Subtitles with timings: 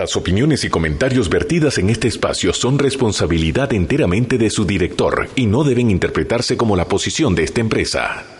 [0.00, 5.44] Las opiniones y comentarios vertidas en este espacio son responsabilidad enteramente de su director y
[5.44, 8.39] no deben interpretarse como la posición de esta empresa.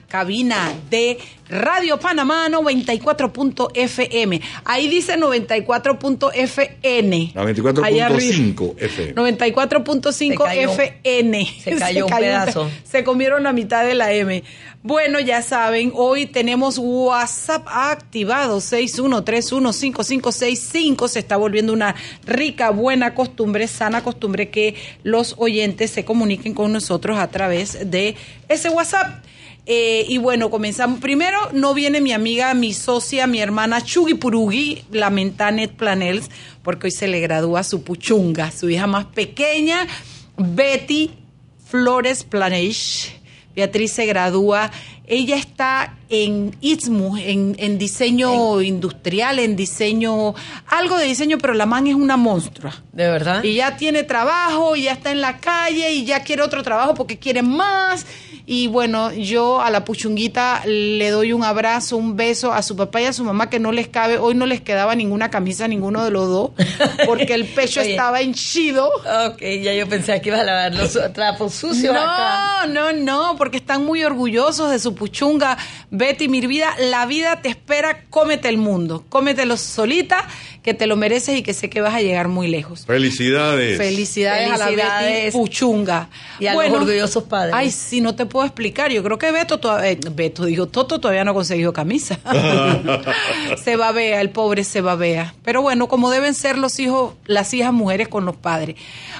[0.11, 4.41] cabina de Radio Panamá 94.fm.
[4.65, 7.33] Ahí dice 94.fn.
[7.33, 9.15] 94.5 FM.
[9.15, 11.47] 94.5 FN.
[11.63, 12.69] Se cayó un pedazo.
[12.83, 14.43] Se comieron la mitad de la M.
[14.83, 21.07] Bueno, ya saben, hoy tenemos WhatsApp activado 61315565.
[21.07, 26.73] Se está volviendo una rica, buena costumbre, sana costumbre que los oyentes se comuniquen con
[26.73, 28.15] nosotros a través de
[28.49, 29.23] ese WhatsApp.
[29.65, 30.99] Eh, y bueno, comenzamos.
[30.99, 36.29] Primero, no viene mi amiga, mi socia, mi hermana Chugi Purugi, la Mentanet Planels,
[36.63, 39.87] porque hoy se le gradúa su puchunga, su hija más pequeña,
[40.37, 41.11] Betty
[41.69, 43.21] Flores Planeish.
[43.55, 44.71] Beatriz se gradúa.
[45.05, 50.33] Ella está en en, en diseño industrial, en diseño,
[50.67, 52.73] algo de diseño, pero la man es una monstrua.
[52.93, 53.43] ¿De verdad?
[53.43, 56.93] Y ya tiene trabajo, y ya está en la calle, y ya quiere otro trabajo
[56.93, 58.05] porque quiere más.
[58.45, 63.01] Y bueno, yo a la puchunguita le doy un abrazo, un beso a su papá
[63.01, 64.17] y a su mamá que no les cabe.
[64.17, 66.51] Hoy no les quedaba ninguna camisa a ninguno de los dos
[67.05, 68.87] porque el pecho estaba henchido.
[69.27, 72.67] Ok, ya yo pensé que iba a lavar los trapos sucios No, acá.
[72.67, 75.57] no, no, porque están muy orgullosos de su puchunga.
[75.91, 79.05] Betty, mi vida, la vida te espera, cómete el mundo.
[79.09, 80.27] Cómetelo solita,
[80.63, 82.85] que te lo mereces y que sé que vas a llegar muy lejos.
[82.85, 83.77] Felicidades.
[83.77, 85.33] Felicidades, a la Betty Felicidades.
[85.33, 86.09] Puchunga.
[86.39, 87.53] Y a los orgullosos padres.
[87.55, 88.91] Ay, sí, no te puedo explicar.
[88.91, 92.19] Yo creo que Beto, toda- eh, Beto, digo, Toto todavía no ha conseguido camisa.
[93.63, 95.33] se babea, el pobre se babea.
[95.43, 98.75] Pero bueno, como deben ser los hijos, las hijas mujeres con los padres.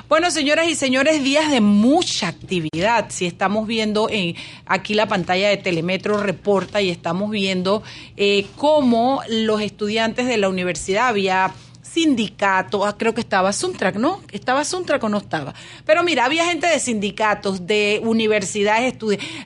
[0.10, 3.06] Bueno, señoras y señores, días de mucha actividad.
[3.10, 7.82] Si estamos viendo en aquí la pantalla de Telemetro reporta y estamos viendo
[8.18, 14.22] eh, cómo los estudiantes de la universidad había sindicato, ah, creo que estaba Suntrack, ¿no?
[14.32, 15.54] ¿Estaba Suntrack o no estaba?
[15.86, 18.96] Pero mira, había gente de sindicatos, de universidades,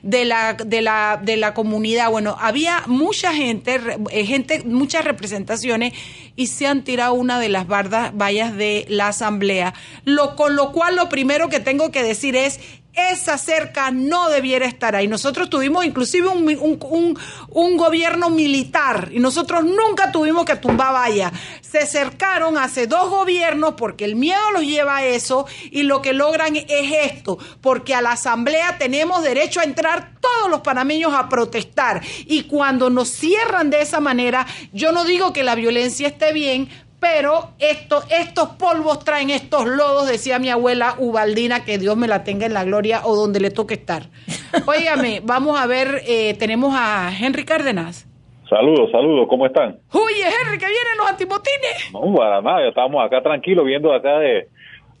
[0.02, 3.80] de la, de la, de la comunidad, bueno, había mucha gente,
[4.10, 5.92] eh, gente, muchas representaciones
[6.36, 9.74] y se han tirado una de las bardas, vallas de la asamblea.
[10.04, 12.60] Lo, con lo cual lo primero que tengo que decir es
[12.96, 15.06] esa cerca no debiera estar ahí.
[15.06, 16.46] Nosotros tuvimos inclusive un,
[17.50, 21.30] un- gobierno militar y nosotros nunca tuvimos que tumbar valla.
[21.60, 26.12] Se cercaron hace dos gobiernos porque el miedo los lleva a eso y lo que
[26.14, 26.66] logran es
[27.12, 32.44] esto, porque a la asamblea tenemos derecho a entrar todos los panameños a protestar y
[32.44, 36.68] cuando nos cierran de esa manera, yo no digo que la violencia esté bien,
[37.14, 42.24] pero esto, estos polvos traen estos lodos, decía mi abuela Ubaldina, que Dios me la
[42.24, 44.04] tenga en la gloria o donde le toque estar.
[44.66, 48.06] Óigame, vamos a ver, eh, tenemos a Henry Cárdenas.
[48.48, 49.78] Saludos, saludos, ¿cómo están?
[49.92, 51.90] Oye, Henry, que vienen los antimotines.
[51.92, 54.48] No, para nada, ya estamos acá tranquilos viendo acá de,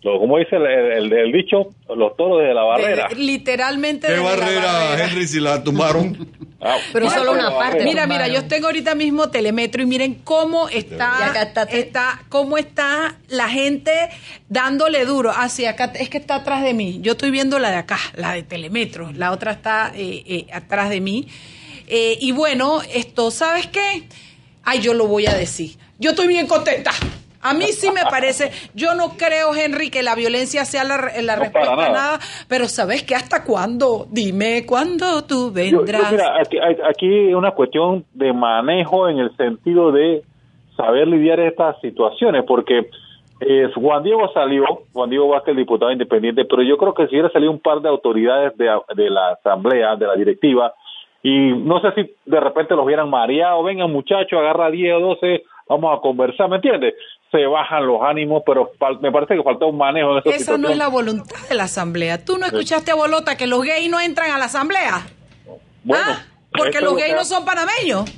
[0.02, 3.08] como dice el, el- el dicho, los toros desde la barrera.
[3.08, 4.06] De- literalmente.
[4.08, 5.04] ¿Qué desde la barrera, barrera.
[5.10, 6.28] Henry, si la tumbaron?
[6.60, 7.84] Ah, Pero bueno, solo una pero, parte.
[7.84, 11.34] Mira, mira, yo tengo ahorita mismo telemetro y miren cómo está,
[12.28, 13.92] cómo está la gente
[14.48, 15.32] dándole duro.
[15.34, 16.98] Ah, sí, acá es que está atrás de mí.
[17.02, 19.12] Yo estoy viendo la de acá, la de telemetro.
[19.12, 21.28] La otra está eh, eh, atrás de mí.
[21.88, 24.08] Eh, y bueno, esto, ¿sabes qué?
[24.64, 25.76] Ay, yo lo voy a decir.
[25.98, 26.92] Yo estoy bien contenta.
[27.50, 31.36] A mí sí me parece, yo no creo, Henry, que la violencia sea la, la
[31.36, 32.18] No, respuesta a nada.
[32.48, 33.14] pero ¿sabes qué?
[33.14, 34.06] ¿Hasta cuándo?
[34.10, 36.10] Dime cuándo tú yo- yo, vendrás.
[36.12, 36.58] mira, aquí,
[36.88, 40.22] aquí una cuestión de manejo en el sentido de
[40.76, 42.90] saber lidiar estas situaciones, porque
[43.40, 47.14] eh, Juan Diego salió, Juan Diego Vázquez, el diputado independiente, pero yo creo que si
[47.14, 50.72] hubiera salido un par de autoridades de, de la asamblea, de la directiva,
[51.22, 55.42] y no sé si de repente los hubieran mareado, venga muchacho, agarra 10 o 12,
[55.68, 56.94] vamos a conversar, ¿me entiendes?
[57.36, 58.70] Se bajan los ánimos, pero
[59.02, 61.64] me parece que falta un manejo en esa Esa no es la voluntad de la
[61.64, 62.24] asamblea.
[62.24, 65.06] ¿Tú no escuchaste a Bolota que los gays no entran a la asamblea?
[65.84, 66.24] Bueno, ¿Ah?
[66.50, 68.10] Porque los gays no son panameños.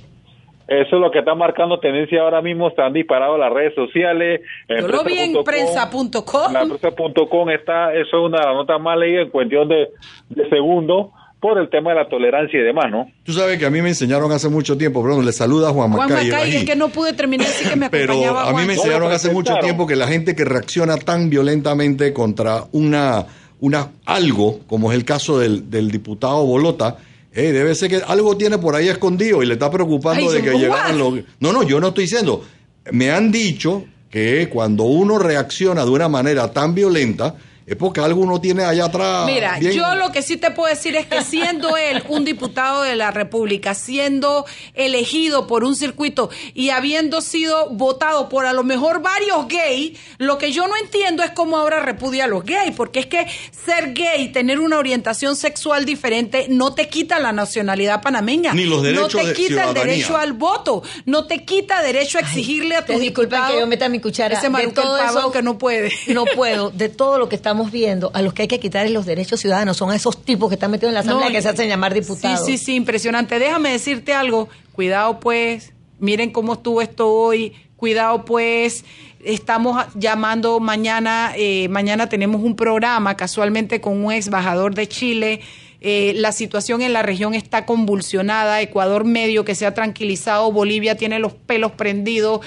[0.68, 4.42] Eso es lo que está marcando tendencia ahora mismo, están disparados las redes sociales.
[4.68, 6.52] Yo lo vi en prensa.com.
[6.52, 9.88] La prensa.com está, eso es una nota más leída en cuestión de,
[10.28, 11.08] de segundos,
[11.40, 13.10] por el tema de la tolerancia y demás, ¿no?
[13.22, 16.08] Tú sabes que a mí me enseñaron hace mucho tiempo, perdón, le saluda Juan Juan
[16.08, 16.26] Macay.
[16.26, 16.56] Macay, Ebrahim.
[16.58, 18.66] es que no pude terminar, así que me Pero acompañaba a mí Juan.
[18.66, 23.24] me No, enseñaron hace mucho tiempo que la gente que reacciona tan violentamente contra una,
[23.60, 26.96] una algo, como es el caso del, del diputado Bolota,
[27.32, 30.42] eh, debe ser que algo tiene por ahí escondido y le está preocupando Ay, de
[30.42, 31.20] que llegaran los...
[31.38, 32.44] No, no, yo no estoy diciendo.
[32.90, 37.36] Me han dicho que cuando uno reacciona de una manera tan violenta
[37.68, 39.26] es porque algo uno tiene allá atrás.
[39.26, 42.82] Mira, bien- yo lo que sí te puedo decir es que siendo él un diputado
[42.82, 48.64] de la República, siendo elegido por un circuito y habiendo sido votado por a lo
[48.64, 52.74] mejor varios gays, lo que yo no entiendo es cómo ahora repudia a los gays,
[52.76, 58.00] porque es que ser gay, tener una orientación sexual diferente, no te quita la nacionalidad
[58.02, 58.54] panameña.
[58.54, 62.18] Ni los derechos No te de quita el derecho al voto, no te quita derecho
[62.18, 64.38] a exigirle a tu Te disculpen que yo meta mi cuchara.
[64.38, 65.92] Ese de todo eso que no puede.
[66.08, 66.70] No puedo.
[66.70, 69.76] De todo lo que estamos viendo, a los que hay que quitarles los derechos ciudadanos
[69.76, 71.92] son a esos tipos que están metidos en la asamblea No, que se hacen llamar
[71.92, 72.46] diputados.
[72.46, 73.38] Sí, sí, sí, impresionante.
[73.38, 74.48] Déjame decirte algo.
[74.72, 75.72] Cuidado, pues.
[75.98, 77.52] Miren cómo estuvo esto hoy.
[77.76, 78.84] Cuidado, pues.
[79.24, 81.32] Estamos llamando mañana.
[81.36, 85.40] eh, mañana tenemos un programa casualmente con un ex embajador de Chile.
[85.80, 88.60] Eh, la situación en la región está convulsionada.
[88.60, 90.50] Ecuador medio que se ha tranquilizado.
[90.52, 92.40] Bolivia tiene los pelos prendidos.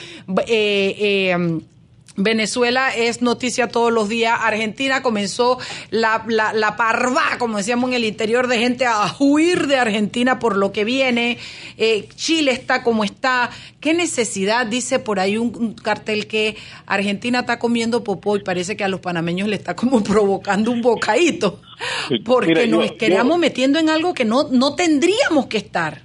[0.48, 1.60] Eh,
[2.24, 4.38] Venezuela es noticia todos los días.
[4.42, 5.58] Argentina comenzó
[5.90, 10.40] la, la, la parva, como decíamos en el interior, de gente a huir de Argentina
[10.40, 11.38] por lo que viene.
[11.78, 13.50] Eh, Chile está como está.
[13.80, 14.66] ¿Qué necesidad?
[14.68, 18.88] Dice por ahí un, un cartel que Argentina está comiendo popó y parece que a
[18.88, 21.60] los panameños le está como provocando un bocadito.
[22.26, 26.02] Porque mira, yo- nos quedamos yo- metiendo en algo que no, no tendríamos que estar.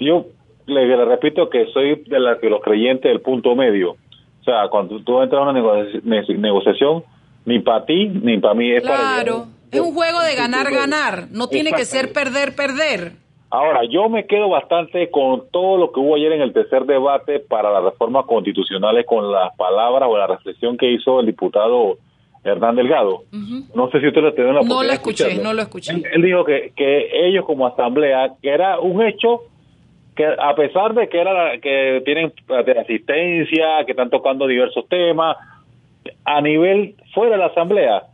[0.00, 0.26] Yo
[0.66, 3.96] le, le repito que soy de, la, de los creyentes del punto medio.
[4.44, 7.02] O sea, cuando tú entras a una negoci- ne- negociación,
[7.46, 9.46] ni para ti ni para mí es para Claro.
[9.72, 11.28] Es un juego de ganar, ganar.
[11.30, 13.12] No tiene que ser perder, perder.
[13.50, 17.40] Ahora, yo me quedo bastante con todo lo que hubo ayer en el tercer debate
[17.40, 21.96] para las reformas constitucionales con las palabras o la reflexión que hizo el diputado
[22.44, 23.22] Hernán Delgado.
[23.74, 25.92] No sé si usted lo tiene la No lo escuché, no lo escuché.
[25.92, 29.40] Él, él dijo que, que ellos como asamblea, que era un hecho
[30.16, 32.32] que a pesar de que era la- que tienen
[32.64, 35.36] de asistencia, que están tocando diversos temas,
[36.24, 38.04] a nivel fuera de la asamblea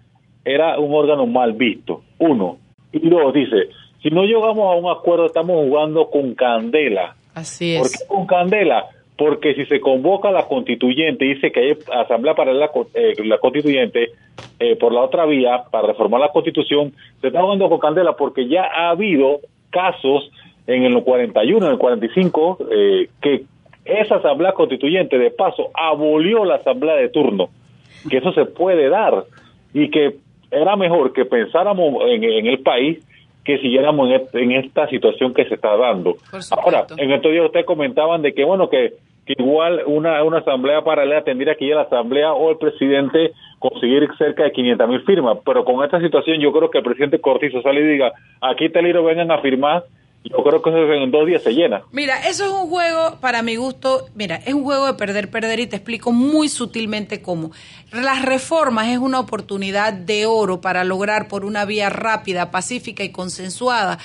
[0.44, 2.02] era un órgano mal visto.
[2.18, 2.58] Uno.
[2.92, 3.68] Y dos, dice,
[4.02, 7.14] si no llegamos a un acuerdo estamos jugando con candela.
[7.34, 7.98] Así ¿Por es.
[7.98, 8.86] qué con candela?
[9.16, 14.12] Porque si se convoca la constituyente, dice que hay asamblea para la, eh, la constituyente
[14.58, 18.48] eh, por la otra vía para reformar la constitución, se está jugando con candela porque
[18.48, 20.30] ya ha habido casos
[20.66, 23.44] en el 41, en el 45, eh, que
[23.84, 27.48] esa asamblea constituyente de paso abolió la asamblea de turno,
[28.08, 29.24] que eso se puede dar
[29.72, 30.16] y que
[30.50, 32.98] era mejor que pensáramos en, en el país
[33.44, 36.16] que siguiéramos en, en esta situación que se está dando.
[36.50, 38.94] Ahora, en estos días ustedes comentaban de que, bueno, que,
[39.26, 43.32] que igual una, una asamblea paralela tendría que ir a la asamblea o el presidente
[43.58, 47.20] conseguir cerca de 500 mil firmas, pero con esta situación yo creo que el presidente
[47.20, 49.84] Cortizo sale y diga, aquí libro, vengan a firmar,
[50.24, 51.82] yo creo que eso en dos días se llena.
[51.92, 55.60] Mira, eso es un juego, para mi gusto, mira, es un juego de perder, perder
[55.60, 57.52] y te explico muy sutilmente cómo.
[57.90, 63.10] Las reformas es una oportunidad de oro para lograr por una vía rápida, pacífica y
[63.10, 63.98] consensuada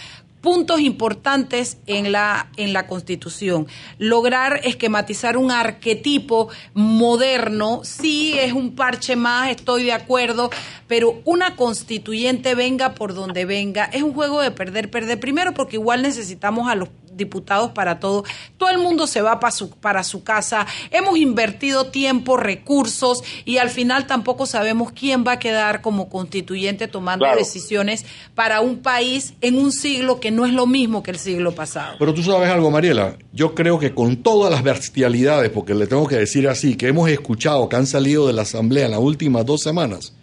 [0.46, 3.66] puntos importantes en la, en la Constitución.
[3.98, 10.52] Lograr esquematizar un arquetipo moderno, sí es un parche más, estoy de acuerdo,
[10.88, 15.20] pero una constituyente venga por donde venga, es un juego de perder, perder.
[15.20, 18.24] Primero porque igual necesitamos a los diputados para todo.
[18.58, 20.66] Todo el mundo se va para su, para su casa.
[20.92, 26.88] Hemos invertido tiempo, recursos y al final tampoco sabemos quién va a quedar como constituyente
[26.88, 27.40] tomando Claro.
[27.40, 28.06] decisiones
[28.36, 31.96] para un país en un siglo que no es lo mismo que el siglo pasado.
[32.00, 36.08] Pero tú sabes algo, Mariela, yo creo que con todas las bestialidades, porque le tengo
[36.08, 39.46] que decir así, que hemos escuchado que han salido de la Asamblea en las últimas
[39.46, 40.14] dos semanas,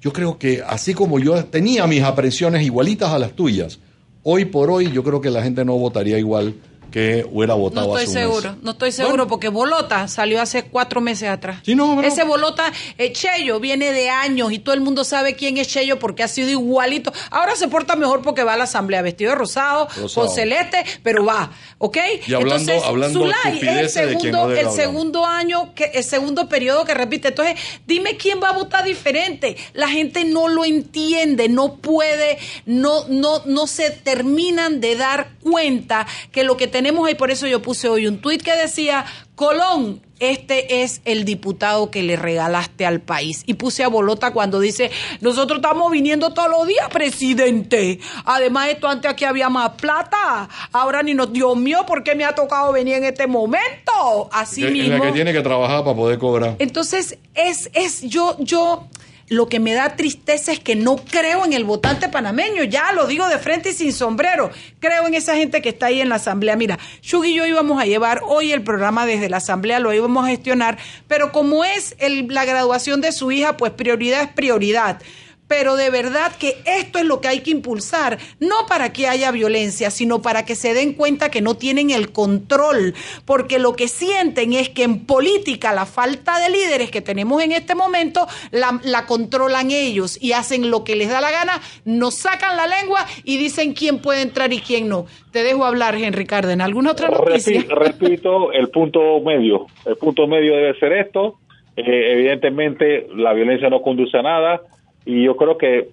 [0.00, 3.78] yo creo que así como yo tenía mis aprensiones igualitas a las tuyas,
[4.24, 6.54] hoy por hoy yo creo que la gente no votaría igual
[6.94, 8.40] que hubiera No votado estoy hace un mes.
[8.42, 11.58] seguro, no estoy seguro porque Bolota salió hace cuatro meses atrás.
[11.64, 15.56] Sí, no, Ese Bolota, eh, Cheyo, viene de años y todo el mundo sabe quién
[15.58, 17.12] es Cheyo porque ha sido igualito.
[17.32, 20.26] Ahora se porta mejor porque va a la asamblea vestido de rosado, Rosado.
[20.28, 21.96] con celeste, pero va, ¿ok?
[22.28, 26.04] Y hablando- hablando Zulay es el estupideces de segundo, no el segundo año, que, el
[26.04, 27.26] segundo periodo que repite.
[27.26, 27.56] Entonces,
[27.88, 29.56] dime quién va a votar diferente.
[29.72, 36.06] La gente no lo entiende, no puede, no, no, no se terminan de dar cuenta
[36.30, 40.00] que lo que tenemos ahí, por eso yo puse hoy un tuit que decía, Colón,
[40.20, 43.42] este es el diputado que le regalaste al país.
[43.46, 47.98] Y puse a Bolota cuando dice, nosotros estamos viniendo todos los días, presidente.
[48.24, 50.48] Además, esto antes aquí había más plata.
[50.72, 54.28] Ahora ni nos, Dios mío, ¿por qué me ha tocado venir en este momento?
[54.32, 54.98] Así Que- en mismo.
[54.98, 56.56] la que tiene que trabajar para poder cobrar.
[56.58, 58.86] Entonces, es, es, yo, yo,
[59.28, 63.06] lo que me da tristeza es que no creo en el votante panameño, ya lo
[63.06, 64.50] digo de frente y sin sombrero.
[64.80, 66.56] Creo en esa gente que está ahí en la asamblea.
[66.56, 70.24] Mira, Shug y yo íbamos a llevar hoy el programa desde la asamblea, lo íbamos
[70.24, 70.78] a gestionar,
[71.08, 75.00] pero como es el- la graduación de su hija, pues prioridad es prioridad.
[75.46, 79.30] Pero de verdad que esto es lo que hay que impulsar, no para que haya
[79.30, 82.94] violencia, sino para que se den cuenta que no tienen el control,
[83.26, 87.52] porque lo que sienten es que en política la falta de líderes que tenemos en
[87.52, 92.14] este momento la, la controlan ellos y hacen lo que les da la gana, nos
[92.16, 95.06] sacan la lengua y dicen quién puede entrar y quién no.
[95.30, 96.60] Te dejo hablar, Henry Carden.
[96.62, 97.60] ¿Alguna otra noticia?
[97.60, 99.66] Repi- repito, el punto medio.
[99.84, 101.38] El punto medio debe ser esto.
[101.76, 104.60] Eh, evidentemente, la violencia no conduce a nada.
[105.06, 105.88] Y yo creo que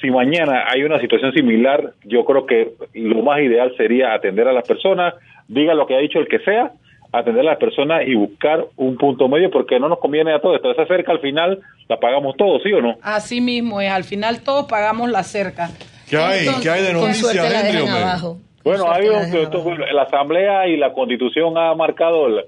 [0.00, 4.52] si mañana hay una situación similar, yo creo que lo más ideal sería atender a
[4.52, 5.14] las personas,
[5.48, 6.72] diga lo que ha dicho el que sea,
[7.12, 10.56] atender a las personas y buscar un punto medio, porque no nos conviene a todos.
[10.56, 12.96] Esto se acerca al final, la pagamos todos, ¿sí o no?
[13.02, 15.70] Así mismo es, al final todos pagamos la cerca.
[16.08, 16.40] ¿Qué hay?
[16.40, 17.36] Entonces- ¿Qué hay de noticias,
[18.02, 18.38] abajo.
[18.64, 22.44] Bueno, hay la un- la Asamblea y la Constitución ha marcado, eh,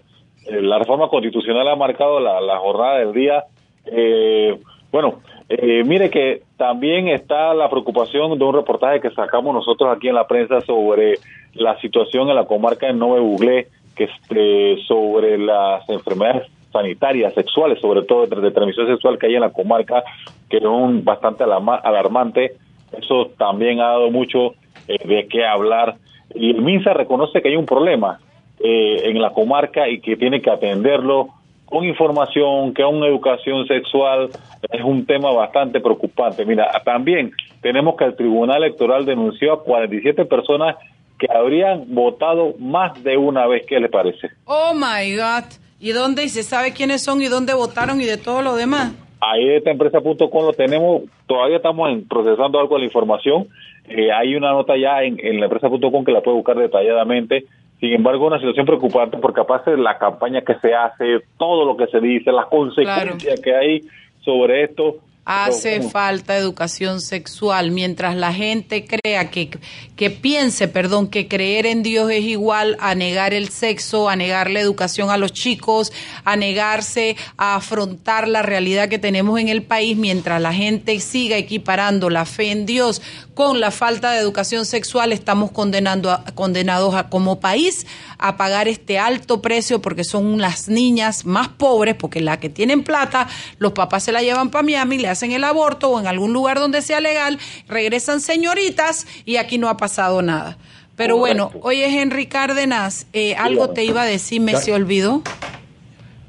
[0.61, 3.45] la reforma constitucional ha marcado la, la jornada del día.
[3.87, 4.57] Eh,
[4.93, 10.09] bueno, eh, mire que también está la preocupación de un reportaje que sacamos nosotros aquí
[10.09, 11.19] en la prensa sobre
[11.55, 17.79] la situación en la comarca de Nove Buglé, que este, sobre las enfermedades sanitarias sexuales,
[17.81, 20.03] sobre todo de, de transmisión sexual que hay en la comarca,
[20.51, 22.55] que es un bastante alarma- alarmante.
[22.99, 24.55] Eso también ha dado mucho
[24.89, 25.97] eh, de qué hablar.
[26.35, 28.19] Y el MINSA reconoce que hay un problema
[28.59, 31.29] eh, en la comarca y que tiene que atenderlo
[31.67, 34.29] con información, que una educación sexual
[34.71, 36.45] es un tema bastante preocupante.
[36.45, 40.77] Mira, también tenemos que el Tribunal Electoral denunció a 47 personas
[41.19, 43.65] que habrían votado más de una vez.
[43.67, 44.29] ¿Qué le parece?
[44.45, 45.45] Oh my God.
[45.81, 46.25] ¿Y dónde?
[46.25, 48.93] ¿Y se sabe quiénes son y dónde votaron y de todo lo demás?
[49.21, 53.49] Ahí de esta empresa.com lo tenemos, todavía estamos en- procesando algo de la información.
[53.89, 57.45] Eh, hay una nota ya en, en la empresa.com que la puede buscar detalladamente.
[57.85, 61.77] Sin embargo, una situación preocupante porque aparte de la campaña que se hace, todo lo
[61.77, 63.83] que se dice, las consecuencias que hay
[64.25, 65.01] sobre esto.
[65.27, 67.73] Hace pero, falta educación sexual.
[67.73, 69.51] Mientras la gente crea que,
[69.97, 74.51] que piense, perdón, que creer en Dios es igual a negar el sexo, a negar
[74.51, 75.93] la educación a los chicos,
[76.25, 81.37] a negarse a afrontar la realidad que tenemos en el país, mientras la gente siga
[81.37, 83.03] equiparando la fe en Dios
[83.35, 87.87] con la falta de educación sexual, estamos condenando a- condenados a, como país
[88.19, 92.85] a pagar este alto precio porque son las niñas más pobres, porque las que tienen
[92.85, 93.27] plata,
[93.59, 96.59] los papás se la llevan para Miami, le hacen el aborto o en algún lugar
[96.61, 97.39] donde sea legal,
[97.69, 100.57] regresan señoritas y aquí no ha pasado nada.
[100.97, 105.23] Pero bueno, oye Henry Cárdenas, eh, algo te iba a decir, me se olvidó.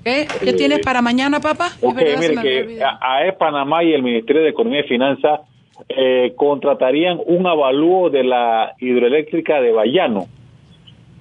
[0.04, 1.68] ¿Qué, ¿Qué Eh, tienes para mañana, papá?
[1.68, 2.98] Es Ok, verdad, se mire que olvidado.
[3.02, 5.42] a- AE Panamá y el Ministerio de Economía y Finanzas
[5.90, 10.28] eh, contratarían un avalúo de la hidroeléctrica de Bayano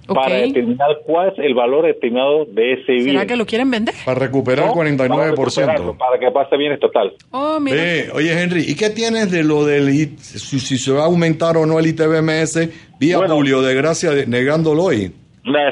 [0.06, 3.04] para determinar cuál es el valor estimado de ese bien.
[3.12, 3.94] ¿Será que lo quieren vender?
[4.04, 4.82] Para recuperar ¿no?
[4.82, 5.96] el 49%.
[5.96, 7.12] Para que pase bien total.
[7.30, 7.82] Oh, mira.
[8.14, 11.64] Oye, Henry, ¿y qué tienes de lo del si, si se va a aumentar o
[11.64, 13.36] no el ITBMS vía Bueno.
[13.36, 15.10] Julio de Gracia de- negándolo hoy?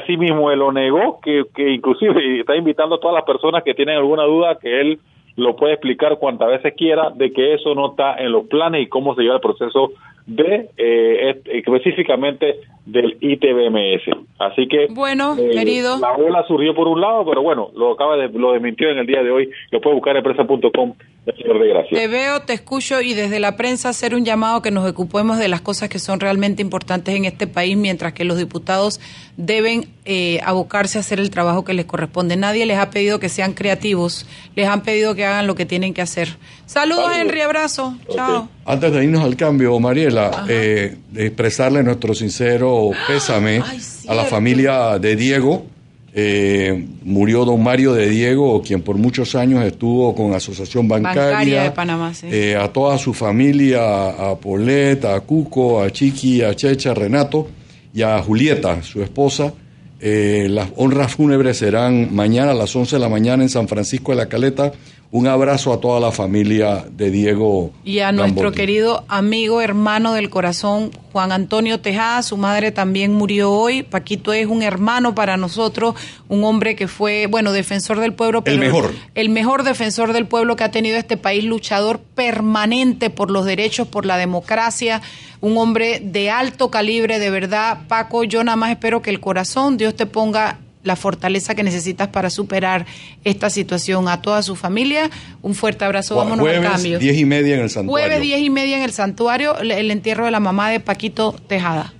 [0.01, 3.73] Así mismo él lo negó, que, que inclusive está invitando a todas las personas que
[3.73, 4.99] tienen alguna duda que él
[5.35, 8.87] lo puede explicar cuantas veces quiera de que eso no está en los planes y
[8.87, 9.91] cómo se lleva el proceso
[10.25, 14.25] de eh, específicamente del ITBMS.
[14.39, 15.97] Así que Bueno, eh, querido.
[15.99, 19.07] la ola surgió por un lado, pero bueno, lo acaba de lo desmintió en el
[19.07, 19.49] día de hoy.
[19.71, 20.93] Lo puede buscar en empresa.com,
[21.31, 21.97] señor de Gracia.
[21.97, 25.47] Te veo, te escucho y desde la prensa hacer un llamado que nos ocupemos de
[25.47, 28.99] las cosas que son realmente importantes en este país, mientras que los diputados
[29.37, 32.35] deben eh, abocarse a hacer el trabajo que les corresponde.
[32.35, 34.25] Nadie les ha pedido que sean creativos,
[34.55, 36.35] les han pedido que hagan lo que tienen que hacer.
[36.65, 37.21] Saludos, Saludos.
[37.21, 37.97] Henry, abrazo.
[38.13, 38.49] Chao.
[38.65, 44.25] Antes de irnos al cambio, Mariela, eh, de expresarle nuestro sincero pésame Ay, a la
[44.25, 45.67] familia de Diego.
[46.15, 51.23] Eh, murió don Mario de Diego, quien por muchos años estuvo con Asociación Bancaria.
[51.23, 52.27] Bancaria de Panamá, sí.
[52.29, 57.47] Eh, a toda su familia, a Polet, a Cuco, a Chiqui, a Checha, a Renato
[57.93, 59.53] y a Julieta, su esposa.
[59.99, 64.11] Eh, las honras fúnebres serán mañana a las 11 de la mañana en San Francisco
[64.11, 64.71] de la Caleta,
[65.13, 67.71] Un abrazo a toda la familia de Diego.
[67.83, 72.23] Y a nuestro querido amigo, hermano del corazón, Juan Antonio Tejada.
[72.23, 73.83] Su madre también murió hoy.
[73.83, 75.93] Paquito es un hermano para nosotros,
[76.29, 78.41] un hombre que fue, bueno, defensor del pueblo.
[78.45, 78.91] El mejor.
[79.13, 83.87] El mejor defensor del pueblo que ha tenido este país, luchador permanente por los derechos,
[83.87, 85.03] por la democracia.
[85.41, 87.81] Un hombre de alto calibre, de verdad.
[87.87, 92.09] Paco, yo nada más espero que el corazón, Dios te ponga la fortaleza que necesitas
[92.09, 92.85] para superar
[93.23, 94.07] esta situación.
[94.07, 95.09] A toda su familia,
[95.41, 96.15] un fuerte abrazo.
[96.15, 96.99] Vámonos Jueves, al cambio.
[96.99, 98.07] diez y media en el santuario.
[98.07, 101.33] Jueves diez y media en el santuario, el, el entierro de la mamá de Paquito
[101.47, 101.93] Tejada.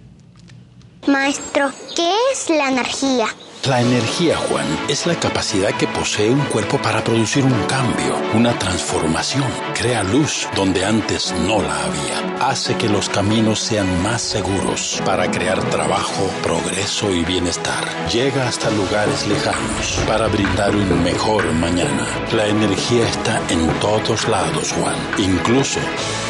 [1.08, 3.28] Maestro, ¿qué es la energía?
[3.66, 8.60] La energía, Juan, es la capacidad que posee un cuerpo para producir un cambio, una
[8.60, 9.46] transformación.
[9.74, 12.36] Crea luz donde antes no la había.
[12.46, 17.86] Hace que los caminos sean más seguros para crear trabajo, progreso y bienestar.
[18.12, 22.06] Llega hasta lugares lejanos para brindar un mejor mañana.
[22.34, 25.80] La energía está en todos lados, Juan, incluso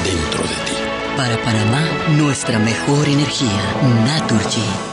[0.03, 0.77] dentro de ti.
[1.17, 1.83] Para Panamá,
[2.15, 3.63] nuestra mejor energía,
[4.05, 4.92] Naturgy.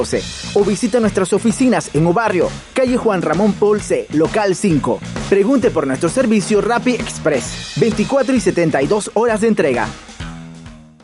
[0.55, 4.99] o visita nuestras oficinas en Obarrio, calle Juan Ramón Polce, local 5.
[5.29, 9.87] Pregunte por nuestro servicio Rappi Express, 24 y 72 horas de entrega.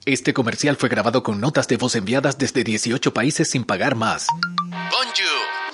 [0.05, 4.27] Este comercial fue grabado con notas de voz enviadas desde 18 países sin pagar más.
[4.71, 5.36] Bonjour,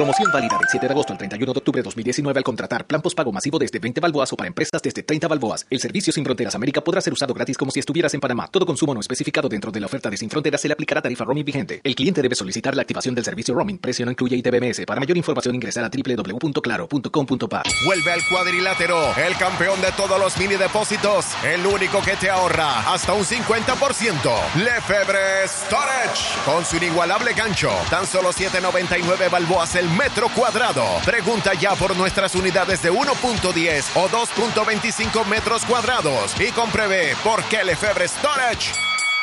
[0.00, 3.02] Promoción válida del 7 de agosto al 31 de octubre de 2019 al contratar plan
[3.02, 5.66] postpago masivo desde 20 balboas o para empresas desde 30 balboas.
[5.68, 8.48] El servicio Sin Fronteras América podrá ser usado gratis como si estuvieras en Panamá.
[8.50, 11.26] Todo consumo no especificado dentro de la oferta de Sin Fronteras se le aplicará tarifa
[11.26, 11.82] roaming vigente.
[11.84, 13.76] El cliente debe solicitar la activación del servicio roaming.
[13.76, 14.86] Precio no incluye ITBMS.
[14.86, 17.62] Para mayor información ingresar a www.claro.com.pa.
[17.84, 22.90] Vuelve al cuadrilátero, el campeón de todos los mini depósitos, el único que te ahorra
[22.90, 24.64] hasta un 50%.
[24.64, 30.84] Lefebvre Storage, con su inigualable gancho, tan solo 7.99 balboas el metro cuadrado.
[31.04, 37.64] Pregunta ya por nuestras unidades de 1.10 o 2.25 metros cuadrados y compruebe por qué
[37.64, 38.72] Lefebvre Storage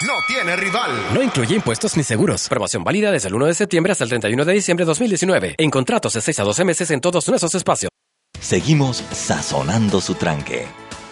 [0.06, 0.92] no tiene rival.
[1.14, 2.48] No incluye impuestos ni seguros.
[2.50, 5.56] Promoción válida desde el 1 de septiembre hasta el 31 de diciembre de 2019.
[5.58, 7.90] En contratos de 6 a 12 meses en todos nuestros espacios.
[8.40, 10.68] Seguimos sazonando su tranque.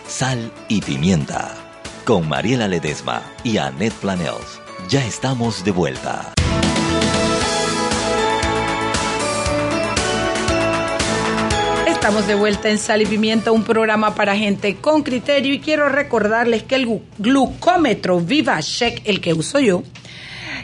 [0.07, 1.55] Sal y pimienta.
[2.05, 4.61] Con Mariela Ledesma y Annette Planels.
[4.87, 6.31] Ya estamos de vuelta.
[12.05, 15.89] Estamos de vuelta en Sal y Pimienta, un programa para gente con criterio y quiero
[15.89, 19.81] recordarles que el glucómetro VivaCheck, el que uso yo,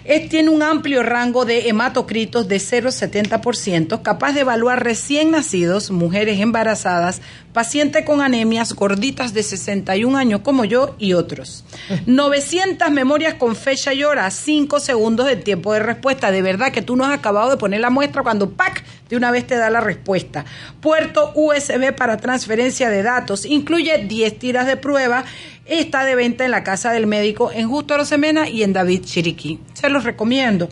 [0.04, 6.40] es, tiene un amplio rango de hematocritos de 0,70%, capaz de evaluar recién nacidos, mujeres
[6.40, 7.24] embarazadas,
[7.54, 11.64] pacientes con anemias, gorditas de 61 años como yo y otros.
[12.06, 16.32] 900 memorias con fecha y hora, 5 segundos de tiempo de respuesta.
[16.32, 18.84] De verdad que tú no has acabado de poner la muestra cuando ¡pac!
[19.10, 20.46] de una vez te da la respuesta.
[20.80, 23.46] Puerto USB para transferencia de datos.
[23.46, 25.26] Incluye 10 tiras de prueba.
[25.66, 29.60] Está de venta en la casa del médico en Justo Rosemena y en David Chiriquí.
[29.74, 30.70] Se los recomiendo.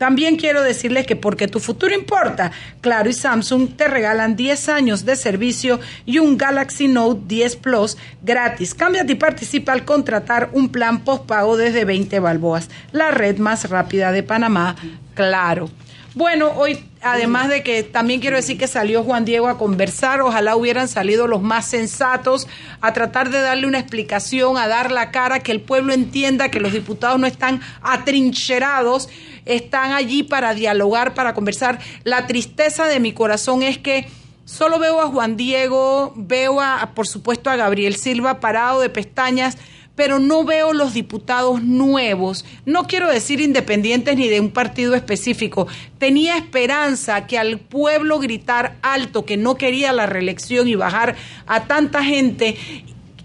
[0.00, 5.04] También quiero decirles que porque tu futuro importa, Claro y Samsung te regalan 10 años
[5.04, 8.72] de servicio y un Galaxy Note 10 Plus gratis.
[8.72, 12.70] Cámbiate y participa al contratar un plan postpago desde 20 balboas.
[12.92, 14.74] La red más rápida de Panamá,
[15.12, 15.68] Claro.
[16.14, 20.56] Bueno, hoy, además de que también quiero decir que salió Juan Diego a conversar, ojalá
[20.56, 22.48] hubieran salido los más sensatos
[22.80, 26.58] a tratar de darle una explicación, a dar la cara, que el pueblo entienda que
[26.58, 29.10] los diputados no están atrincherados
[29.44, 31.78] están allí para dialogar, para conversar.
[32.04, 34.06] La tristeza de mi corazón es que
[34.44, 39.56] solo veo a Juan Diego, veo a, por supuesto, a Gabriel Silva parado de pestañas,
[39.94, 42.46] pero no veo los diputados nuevos.
[42.64, 45.66] No quiero decir independientes ni de un partido específico.
[45.98, 51.66] Tenía esperanza que al pueblo gritar alto que no quería la reelección y bajar a
[51.66, 52.56] tanta gente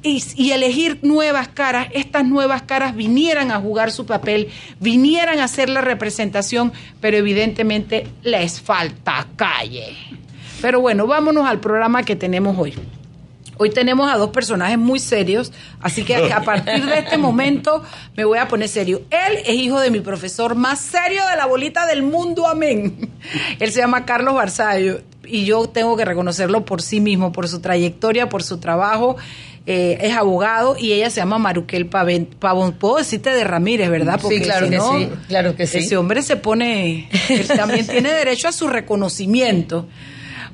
[0.05, 5.69] y, elegir nuevas caras, estas nuevas caras vinieran a jugar su papel, vinieran a hacer
[5.69, 9.95] la representación, pero evidentemente les falta calle.
[10.61, 12.75] Pero bueno, vámonos al programa que tenemos hoy.
[13.57, 17.81] Hoy tenemos a dos personajes muy serios, así que a partir de este momento
[18.15, 19.03] me voy a poner serio.
[19.09, 23.11] Él es hijo de mi profesor más serio de la bolita del mundo, amén.
[23.59, 27.61] Él se llama Carlos Barzallo y yo tengo que reconocerlo por sí mismo, por su
[27.61, 29.15] trayectoria, por su trabajo.
[29.67, 32.73] Eh, es abogado y ella se llama Maruquel Pavón.
[32.73, 34.19] Puedo decirte de Ramírez, ¿verdad?
[34.21, 35.79] Porque sí, claro que sí, claro que sí.
[35.79, 39.87] Ese hombre se pone, él también tiene derecho a su reconocimiento.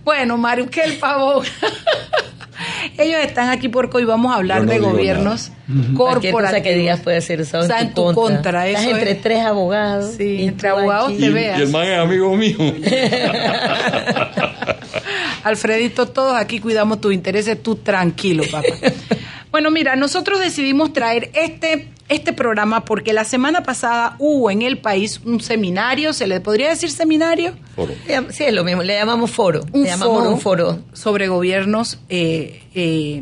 [0.06, 1.46] Bueno, Maruquel Pavón.
[2.98, 5.52] Ellos están aquí porque hoy vamos a hablar de gobiernos
[5.96, 6.64] corporativos.
[6.64, 8.68] que digas puede ser usado en tu, contra.
[8.68, 10.14] Estás entre tres abogados.
[10.18, 11.60] Sí, entre abogados te veas.
[11.60, 12.58] Y el man es amigo mío.
[15.44, 18.68] Alfredito, todos aquí cuidamos tus intereses, tú tranquilo, papá.
[19.52, 24.78] Bueno, mira, nosotros decidimos traer este, este programa porque la semana pasada hubo en el
[24.78, 27.54] país un seminario, ¿se le podría decir seminario?
[27.76, 27.94] Foro.
[28.30, 29.60] Sí, es lo mismo, le llamamos foro.
[29.74, 33.22] Un, le llamamos foro, un foro sobre gobiernos eh, eh,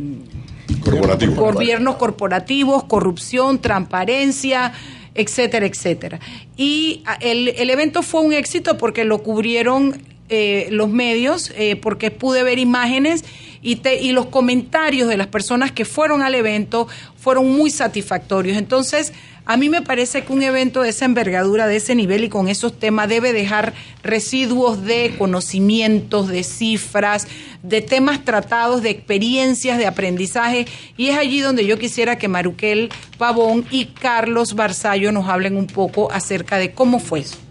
[0.83, 1.35] corporativos.
[1.35, 4.73] Gobiernos corporativos, corrupción, transparencia
[5.15, 6.19] etcétera, etcétera.
[6.55, 11.75] Y ah, el, el evento fue un éxito porque lo cubrieron eh, los medios, eh,
[11.75, 13.23] porque pude ver imágenes
[13.61, 16.87] y, te, y los comentarios de las personas que fueron al evento
[17.17, 18.57] fueron muy satisfactorios.
[18.57, 19.13] Entonces,
[19.49, 22.47] a mí me parece que un evento de esa envergadura, de ese nivel y con
[22.47, 27.27] esos temas debe dejar residuos de conocimientos, de cifras,
[27.63, 30.67] de temas tratados, de experiencias, de aprendizaje.
[30.97, 35.65] Y es allí donde yo quisiera que Maruquel Pavón y Carlos Barzallo nos hablen un
[35.65, 37.48] poco acerca de cómo fue eso.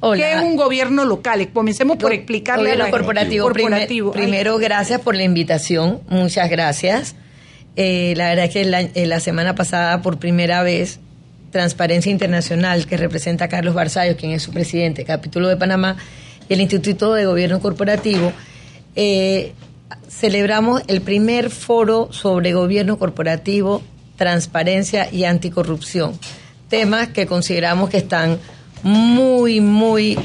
[0.00, 1.48] ¿Qué es un gobierno local?
[1.52, 3.46] Comencemos por explicarle a corporativo.
[3.46, 4.12] corporativo.
[4.12, 6.00] primero, gracias por la invitación.
[6.08, 7.16] Muchas gracias.
[7.74, 11.00] Eh, la verdad es que la, eh, la, semana pasada, por primera vez,
[11.50, 15.96] Transparencia Internacional, que representa a Carlos Barzallo, quien es su presidente, capítulo de Panamá,
[16.48, 18.32] y el Instituto de Gobierno Corporativo,
[18.96, 19.52] eh,
[20.08, 23.82] celebramos el primer foro sobre gobierno corporativo,
[24.16, 26.18] transparencia y anticorrupción.
[26.68, 28.38] Temas que consideramos que están
[28.82, 30.18] muy, muy,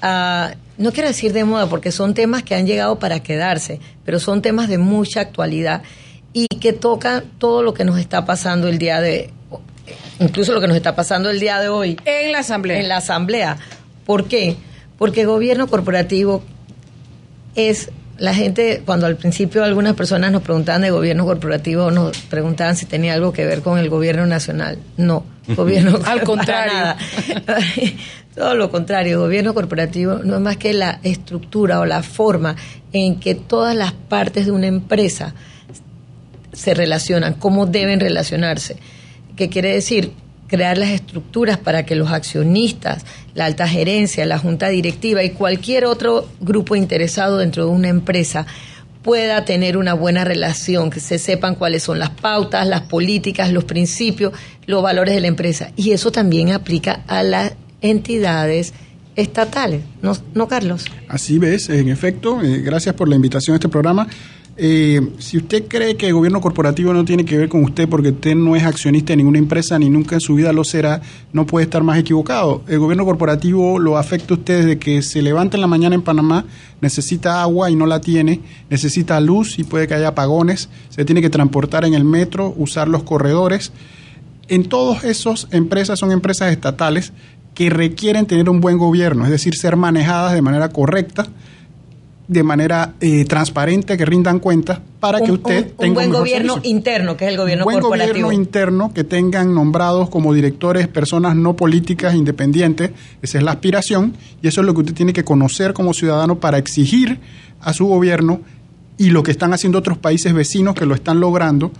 [0.00, 4.18] ah, no quiero decir de moda porque son temas que han llegado para quedarse, pero
[4.18, 5.82] son temas de mucha actualidad
[6.32, 9.30] y que tocan todo lo que nos está pasando el día de,
[10.18, 11.98] incluso lo que nos está pasando el día de hoy.
[12.04, 12.80] En la Asamblea.
[12.80, 13.58] En la Asamblea.
[14.06, 14.56] ¿Por qué?
[14.98, 16.42] Porque gobierno corporativo
[17.54, 17.90] es
[18.22, 22.86] la gente, cuando al principio algunas personas nos preguntaban de gobierno corporativo, nos preguntaban si
[22.86, 24.78] tenía algo que ver con el gobierno nacional.
[24.96, 25.24] No,
[25.56, 26.94] gobierno al contrario.
[28.36, 32.54] Todo lo contrario, gobierno corporativo no es más que la estructura o la forma
[32.92, 35.34] en que todas las partes de una empresa
[36.52, 38.76] se relacionan, cómo deben relacionarse.
[39.34, 40.12] ¿Qué quiere decir?
[40.52, 45.86] Crear las estructuras para que los accionistas, la alta gerencia, la junta directiva y cualquier
[45.86, 48.44] otro grupo interesado dentro de una empresa
[49.02, 53.64] pueda tener una buena relación, que se sepan cuáles son las pautas, las políticas, los
[53.64, 54.34] principios,
[54.66, 55.72] los valores de la empresa.
[55.74, 58.74] Y eso también aplica a las entidades
[59.16, 60.84] estatales, ¿no, no Carlos?
[61.08, 64.06] Así ves, en efecto, eh, gracias por la invitación a este programa.
[64.54, 68.10] Eh, si usted cree que el gobierno corporativo no tiene que ver con usted porque
[68.10, 71.00] usted no es accionista de ninguna empresa ni nunca en su vida lo será,
[71.32, 72.62] no puede estar más equivocado.
[72.68, 76.02] El gobierno corporativo lo afecta a usted desde que se levanta en la mañana en
[76.02, 76.44] Panamá,
[76.82, 81.22] necesita agua y no la tiene, necesita luz y puede que haya apagones, se tiene
[81.22, 83.72] que transportar en el metro, usar los corredores.
[84.48, 87.14] En todas esas empresas son empresas estatales
[87.54, 91.26] que requieren tener un buen gobierno, es decir, ser manejadas de manera correcta
[92.28, 97.16] de manera eh, transparente, que rindan cuentas para que usted tenga un buen gobierno interno,
[97.16, 98.26] que es el gobierno un buen corporativo.
[98.28, 104.14] gobierno interno, que tengan nombrados como directores personas no políticas independientes, esa es la aspiración,
[104.40, 107.18] y eso es lo que usted tiene que conocer como ciudadano para exigir
[107.60, 108.40] a su gobierno
[108.98, 111.72] y lo que están haciendo otros países vecinos que lo están logrando,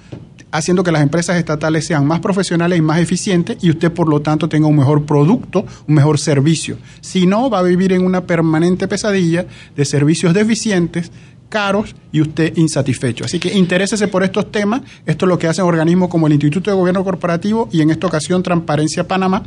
[0.53, 4.21] haciendo que las empresas estatales sean más profesionales y más eficientes y usted por lo
[4.21, 6.79] tanto tenga un mejor producto, un mejor servicio.
[7.01, 11.11] Si no, va a vivir en una permanente pesadilla de servicios deficientes,
[11.49, 13.25] caros y usted insatisfecho.
[13.25, 14.83] Así que interésese por estos temas.
[15.05, 18.07] Esto es lo que hacen organismos como el Instituto de Gobierno Corporativo y en esta
[18.07, 19.43] ocasión Transparencia Panamá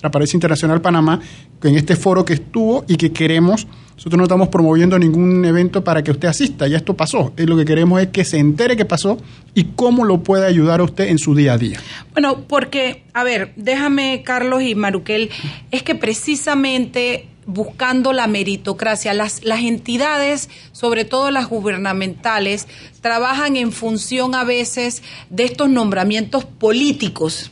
[0.00, 1.20] Transparencia Internacional Panamá,
[1.62, 6.02] en este foro que estuvo y que queremos, nosotros no estamos promoviendo ningún evento para
[6.02, 7.34] que usted asista, ya esto pasó.
[7.36, 9.18] Es lo que queremos es que se entere qué pasó
[9.54, 11.78] y cómo lo puede ayudar usted en su día a día.
[12.12, 15.30] Bueno, porque, a ver, déjame, Carlos y Maruquel,
[15.70, 19.12] es que precisamente buscando la meritocracia.
[19.14, 22.68] Las, las entidades, sobre todo las gubernamentales,
[23.00, 27.50] trabajan en función a veces de estos nombramientos políticos.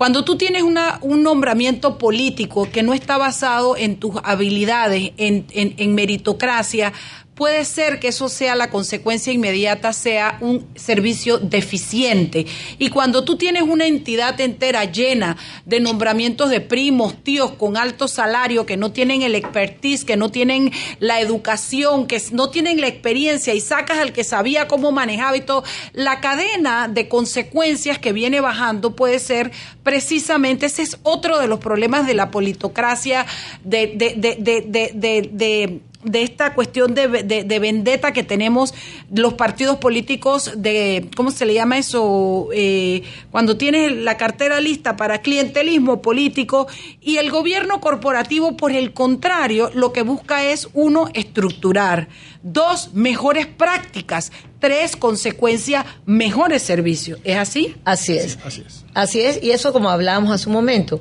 [0.00, 5.44] Cuando tú tienes una, un nombramiento político que no está basado en tus habilidades, en,
[5.50, 6.94] en, en meritocracia,
[7.40, 12.44] puede ser que eso sea la consecuencia inmediata, sea un servicio deficiente.
[12.78, 18.08] Y cuando tú tienes una entidad entera llena de nombramientos de primos, tíos con alto
[18.08, 22.88] salario, que no tienen el expertise, que no tienen la educación, que no tienen la
[22.88, 28.12] experiencia y sacas al que sabía cómo manejaba y todo, la cadena de consecuencias que
[28.12, 29.50] viene bajando puede ser
[29.82, 33.24] precisamente, ese es otro de los problemas de la politocracia,
[33.64, 38.72] de, de, de, de de esta cuestión de, de, vendetta que tenemos
[39.14, 42.48] los partidos políticos de, ¿cómo se le llama eso?
[42.54, 46.68] Eh, cuando tienes la cartera lista para clientelismo político
[47.02, 52.08] y el gobierno corporativo, por el contrario, lo que busca es, uno, estructurar,
[52.42, 57.20] dos, mejores prácticas, tres, consecuencia, mejores servicios.
[57.24, 57.76] ¿Es así?
[57.84, 58.38] Así es.
[58.44, 58.84] así es.
[58.94, 61.00] Así es, y eso como hablábamos hace un momento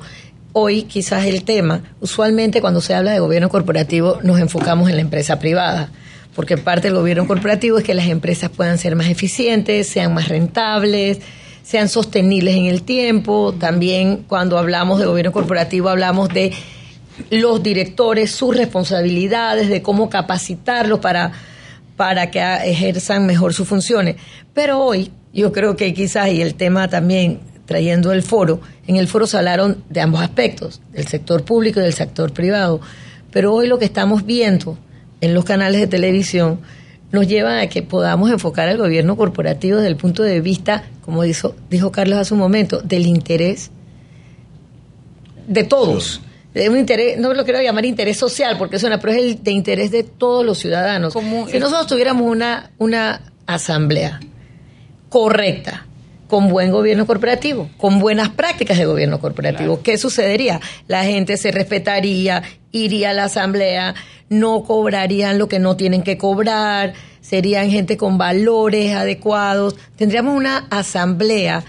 [0.53, 5.01] hoy quizás el tema, usualmente cuando se habla de gobierno corporativo nos enfocamos en la
[5.01, 5.91] empresa privada,
[6.35, 10.29] porque parte del gobierno corporativo es que las empresas puedan ser más eficientes, sean más
[10.29, 11.19] rentables,
[11.63, 13.53] sean sostenibles en el tiempo.
[13.59, 16.53] También cuando hablamos de gobierno corporativo hablamos de
[17.29, 21.33] los directores, sus responsabilidades, de cómo capacitarlos para,
[21.97, 24.15] para que ejerzan mejor sus funciones.
[24.53, 29.07] Pero hoy yo creo que quizás, y el tema también trayendo el foro, en el
[29.07, 32.81] foro se hablaron de ambos aspectos, del sector público y del sector privado,
[33.29, 34.75] pero hoy lo que estamos viendo
[35.21, 36.61] en los canales de televisión
[37.11, 41.21] nos lleva a que podamos enfocar al gobierno corporativo desde el punto de vista, como
[41.21, 43.69] dijo, dijo Carlos hace un momento, del interés
[45.47, 46.21] de todos.
[46.55, 49.51] De un interés, no lo quiero llamar interés social, porque suena, pero es el de
[49.51, 51.13] interés de todos los ciudadanos.
[51.51, 54.19] si nosotros tuviéramos una, una asamblea
[55.09, 55.85] correcta,
[56.29, 59.81] con buen gobierno corporativo, con buenas prácticas de gobierno corporativo.
[59.81, 60.61] ¿Qué sucedería?
[60.87, 63.95] La gente se respetaría, iría a la asamblea,
[64.29, 69.75] no cobrarían lo que no tienen que cobrar, serían gente con valores adecuados.
[69.95, 71.63] Tendríamos una asamblea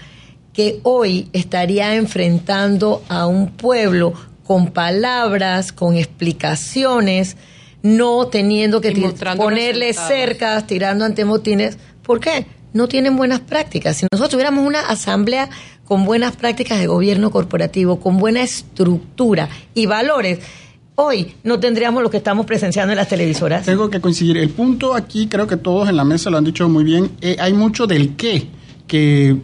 [0.53, 4.13] que hoy estaría enfrentando a un pueblo
[4.45, 7.35] con palabras, con explicaciones,
[7.81, 8.91] no teniendo que
[9.35, 11.79] ponerle cercas, tirando ante motines.
[12.03, 12.45] ¿Por qué?
[12.73, 13.97] No tienen buenas prácticas.
[13.97, 15.49] Si nosotros tuviéramos una asamblea
[15.85, 20.39] con buenas prácticas de gobierno corporativo, con buena estructura y valores,
[20.95, 23.65] hoy no tendríamos lo que estamos presenciando en las televisoras.
[23.65, 24.37] Tengo que coincidir.
[24.37, 27.37] El punto aquí, creo que todos en la mesa lo han dicho muy bien, eh,
[27.39, 28.47] hay mucho del qué,
[28.87, 29.37] que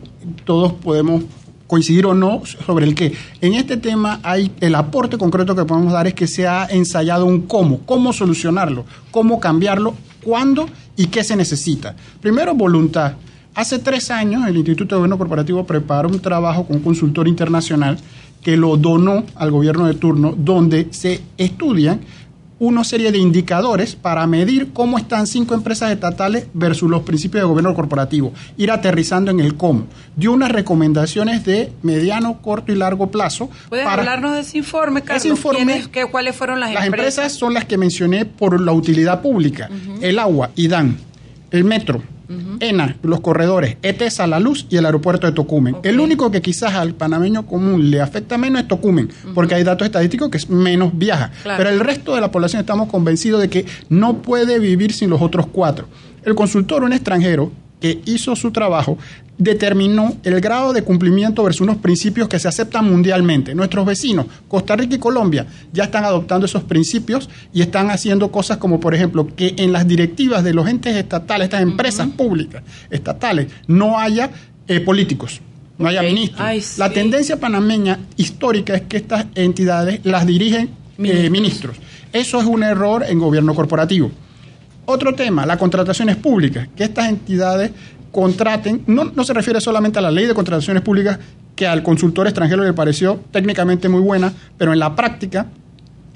[0.45, 1.23] todos podemos
[1.67, 3.13] coincidir o no sobre el qué.
[3.41, 7.25] En este tema hay el aporte concreto que podemos dar es que se ha ensayado
[7.25, 11.95] un cómo, cómo solucionarlo, cómo cambiarlo, cuándo y qué se necesita.
[12.19, 13.13] Primero, voluntad.
[13.55, 17.97] Hace tres años el Instituto de Gobierno Corporativo preparó un trabajo con un consultor internacional
[18.41, 22.01] que lo donó al gobierno de turno, donde se estudian
[22.59, 27.47] una serie de indicadores para medir cómo están cinco empresas estatales versus los principios de
[27.47, 29.87] gobierno corporativo, ir aterrizando en el cómo.
[30.15, 33.49] Dio unas recomendaciones de mediano, corto y largo plazo.
[33.69, 35.23] ¿Puedes hablarnos de ese informe, Carlos?
[35.23, 37.17] Ese informe, qué, ¿Cuáles fueron las, las empresas?
[37.17, 39.69] Las empresas son las que mencioné por la utilidad pública.
[40.01, 40.97] El agua, IDAN,
[41.51, 42.01] el metro,
[42.59, 45.77] ENA, los corredores, ETESA, la luz y el aeropuerto de Tocumen.
[45.83, 49.85] El único que quizás al panameño común le afecta menos es Tocumen, porque hay datos
[49.85, 51.31] estadísticos que menos viaja.
[51.43, 55.21] Pero el resto de la población estamos convencidos de que no puede vivir sin los
[55.21, 55.87] otros cuatro.
[56.23, 58.97] El consultor, un extranjero, que hizo su trabajo,
[59.37, 63.53] determinó el grado de cumplimiento versus unos principios que se aceptan mundialmente.
[63.53, 68.57] Nuestros vecinos, Costa Rica y Colombia, ya están adoptando esos principios y están haciendo cosas
[68.57, 73.47] como, por ejemplo, que en las directivas de los entes estatales, estas empresas públicas estatales,
[73.67, 74.31] no haya
[74.67, 75.41] eh, políticos.
[75.77, 76.77] No haya ministros.
[76.79, 81.77] La tendencia panameña histórica es que estas entidades las dirigen eh, ministros.
[82.11, 84.09] Eso es un error en gobierno corporativo.
[84.89, 87.71] Otro tema, las contrataciones públicas, que estas entidades
[88.09, 91.19] contraten, no, no se refiere solamente a la ley de contrataciones públicas,
[91.57, 95.47] que al consultor extranjero le pareció técnicamente muy buena, pero en la práctica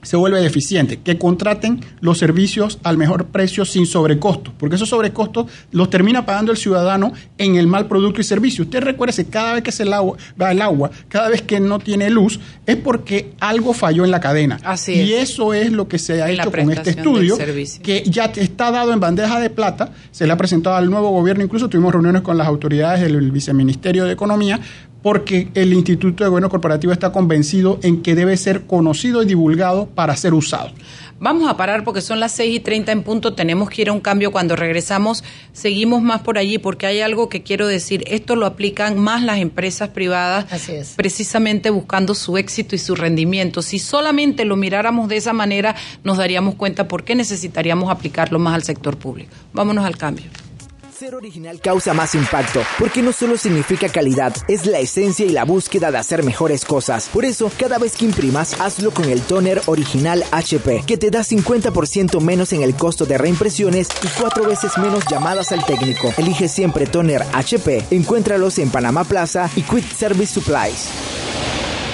[0.01, 5.47] se vuelve deficiente, que contraten los servicios al mejor precio sin sobrecosto, porque esos sobrecostos
[5.71, 8.63] los termina pagando el ciudadano en el mal producto y servicio.
[8.63, 12.09] Usted recuerde que cada vez que se va el agua, cada vez que no tiene
[12.09, 14.59] luz, es porque algo falló en la cadena.
[14.63, 17.37] Así y eso es lo que se ha hecho con este estudio,
[17.83, 21.43] que ya está dado en bandeja de plata, se le ha presentado al nuevo gobierno,
[21.43, 24.59] incluso tuvimos reuniones con las autoridades del Viceministerio de Economía
[25.01, 29.87] porque el Instituto de Gobierno Corporativo está convencido en que debe ser conocido y divulgado
[29.87, 30.71] para ser usado.
[31.19, 33.93] Vamos a parar porque son las 6 y 30 en punto, tenemos que ir a
[33.93, 34.31] un cambio.
[34.31, 38.03] Cuando regresamos, seguimos más por allí porque hay algo que quiero decir.
[38.07, 40.45] Esto lo aplican más las empresas privadas,
[40.95, 43.61] precisamente buscando su éxito y su rendimiento.
[43.61, 48.55] Si solamente lo miráramos de esa manera, nos daríamos cuenta por qué necesitaríamos aplicarlo más
[48.55, 49.31] al sector público.
[49.53, 50.25] Vámonos al cambio.
[51.01, 55.45] Ser original causa más impacto, porque no solo significa calidad, es la esencia y la
[55.45, 57.09] búsqueda de hacer mejores cosas.
[57.11, 61.21] Por eso, cada vez que imprimas, hazlo con el toner original HP, que te da
[61.21, 66.13] 50% menos en el costo de reimpresiones y cuatro veces menos llamadas al técnico.
[66.19, 67.83] Elige siempre toner HP.
[67.89, 70.87] Encuéntralos en Panamá Plaza y Quick Service Supplies.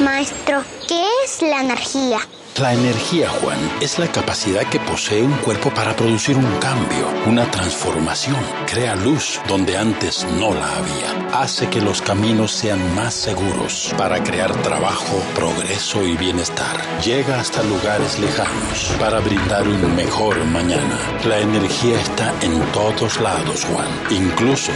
[0.02, 2.20] Maestro, ¿qué es la energía?
[2.60, 7.46] La energía, Juan, es la capacidad que posee un cuerpo para producir un cambio, una
[7.52, 8.38] transformación.
[8.66, 11.40] Crea luz donde antes no la había.
[11.40, 16.76] Hace que los caminos sean más seguros para crear trabajo, progreso y bienestar.
[17.04, 20.98] Llega hasta lugares lejanos para brindar un mejor mañana.
[21.26, 24.72] La energía está en todos lados, Juan, incluso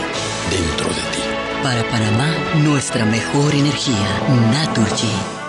[0.52, 1.24] dentro de ti.
[1.64, 2.32] Para Panamá,
[2.64, 4.08] nuestra mejor energía,
[4.52, 5.41] Naturgy.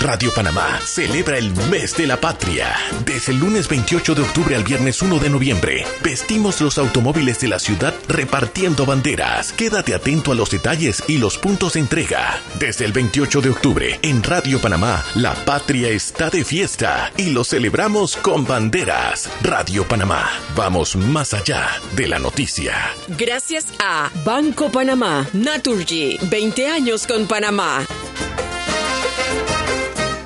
[0.00, 2.76] Radio Panamá celebra el mes de la patria.
[3.04, 7.48] Desde el lunes 28 de octubre al viernes 1 de noviembre, vestimos los automóviles de
[7.48, 9.52] la ciudad repartiendo banderas.
[9.52, 12.40] Quédate atento a los detalles y los puntos de entrega.
[12.58, 17.42] Desde el 28 de octubre, en Radio Panamá, la patria está de fiesta y lo
[17.42, 19.30] celebramos con banderas.
[19.42, 22.94] Radio Panamá, vamos más allá de la noticia.
[23.08, 27.86] Gracias a Banco Panamá, Naturgy, 20 años con Panamá.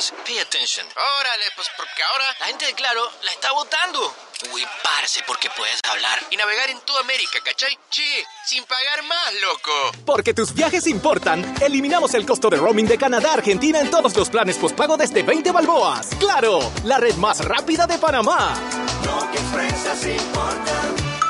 [0.00, 0.86] please pay attention.
[0.96, 4.14] Órale, pues porque ahora la gente de Claro la está votando.
[4.52, 7.76] Uy, parce, porque puedes hablar y navegar en toda América, ¿cachai?
[7.90, 9.72] Che, sin pagar más, loco.
[10.06, 14.16] Porque tus viajes importan, eliminamos el costo de roaming de Canadá a Argentina en todos
[14.16, 16.08] los planes postpago desde 20 balboas.
[16.18, 16.72] ¡Claro!
[16.84, 18.54] La red más rápida de Panamá.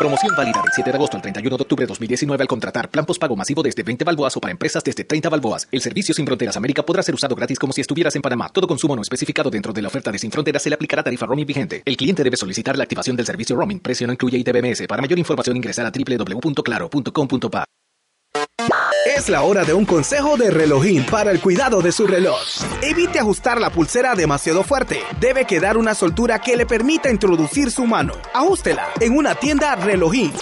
[0.00, 3.04] Promoción válida del 7 de agosto al 31 de octubre de 2019 al contratar plan
[3.04, 5.68] postpago masivo desde 20 balboas o para empresas desde 30 balboas.
[5.70, 8.48] El servicio Sin Fronteras América podrá ser usado gratis como si estuvieras en Panamá.
[8.48, 11.26] Todo consumo no especificado dentro de la oferta de Sin Fronteras se le aplicará tarifa
[11.26, 11.82] roaming vigente.
[11.84, 13.80] El cliente debe solicitar la activación del servicio roaming.
[13.80, 14.86] Precio no incluye ITBMS.
[14.86, 17.64] Para mayor información ingresar a www.claro.com.pa.
[19.06, 22.38] Es la hora de un consejo de relojín para el cuidado de su reloj.
[22.82, 25.00] Evite ajustar la pulsera demasiado fuerte.
[25.18, 28.12] Debe quedar una soltura que le permita introducir su mano.
[28.34, 30.32] Ajústela en una tienda relojín.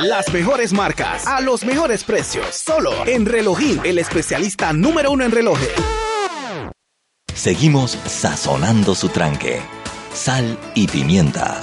[0.00, 2.46] Las mejores marcas a los mejores precios.
[2.54, 5.72] Solo en relojín, el especialista número uno en relojes.
[7.34, 9.60] Seguimos sazonando su tranque.
[10.14, 11.60] Sal y pimienta.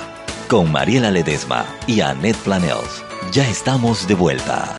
[0.50, 3.04] Con Mariela Ledesma y Annette Planels.
[3.32, 4.76] Ya estamos de vuelta.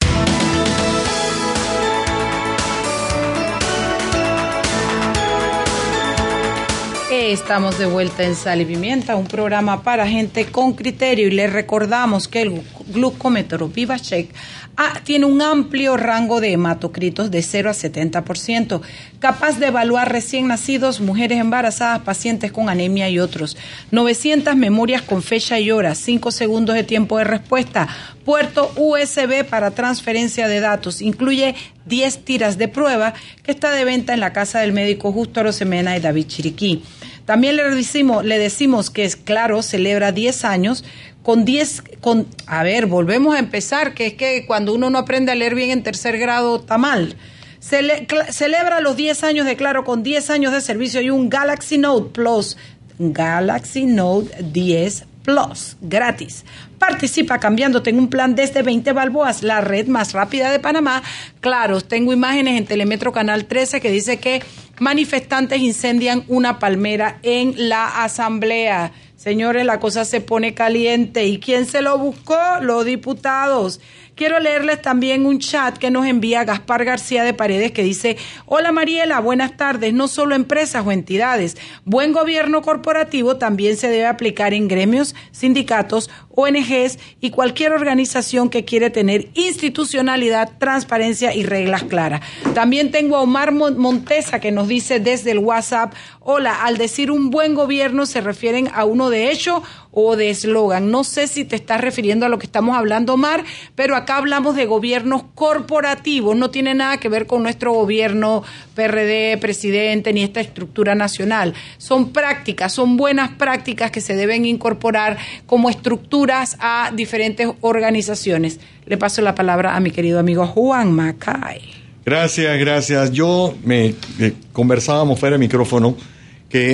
[7.33, 11.51] Estamos de vuelta en Sal y Pimienta, un programa para gente con criterio y les
[11.51, 14.31] recordamos que el glucómetro VivaCheck
[14.77, 18.83] ah, tiene un amplio rango de hematocritos de 0 a 70%,
[19.21, 23.57] capaz de evaluar recién nacidos, mujeres embarazadas, pacientes con anemia y otros.
[23.91, 27.89] 900 memorias con fecha y hora, 5 segundos de tiempo de respuesta,
[28.27, 31.55] puerto USB para transferencia de datos, incluye
[31.87, 35.97] 10 tiras de prueba que está de venta en la casa del médico Justo Rosemena
[35.97, 36.83] y David Chiriquí.
[37.25, 40.85] También le decimos, le decimos que es claro, celebra 10 años
[41.23, 45.33] con 10, con, a ver, volvemos a empezar, que es que cuando uno no aprende
[45.33, 47.17] a leer bien en tercer grado está mal.
[47.61, 52.11] celebra los 10 años de Claro con 10 años de servicio y un Galaxy Note
[52.13, 52.59] Plus.
[52.99, 56.45] Galaxy Note 10 Plus, gratis.
[56.87, 61.03] Participa cambiándote en un plan desde 20 balboas, la red más rápida de Panamá.
[61.41, 64.43] Claro, tengo imágenes en Telemetro Canal 13 que dice que
[64.81, 68.93] manifestantes incendian una palmera en la asamblea.
[69.17, 71.25] Señores, la cosa se pone caliente.
[71.25, 72.37] ¿Y quién se lo buscó?
[72.61, 73.81] Los diputados.
[74.15, 78.71] Quiero leerles también un chat que nos envía Gaspar García de Paredes que dice, hola
[78.71, 84.55] Mariela, buenas tardes, no solo empresas o entidades, buen gobierno corporativo también se debe aplicar
[84.55, 92.21] en gremios, sindicatos, ONGs y cualquier organización que quiere tener institucionalidad, transparencia y reglas claras.
[92.55, 97.31] También tengo a Omar Montesa que nos dice desde el WhatsApp, hola, al decir un
[97.31, 99.63] buen gobierno se refieren a uno de hecho
[99.95, 100.91] o de eslogan.
[100.91, 104.57] No sé si te estás refiriendo a lo que estamos hablando, Omar, pero acá hablamos
[104.57, 108.43] de gobiernos corporativos, no tiene nada que ver con nuestro gobierno
[108.75, 111.55] PRD, presidente, ni esta estructura nacional.
[111.79, 115.17] Son prácticas, son buenas prácticas que se deben incorporar
[115.47, 118.59] como estructuras a diferentes organizaciones.
[118.87, 121.63] Le paso la palabra a mi querido amigo Juan Macay.
[122.05, 123.13] Gracias, gracias.
[123.13, 125.97] Yo me eh, conversábamos fuera de micrófono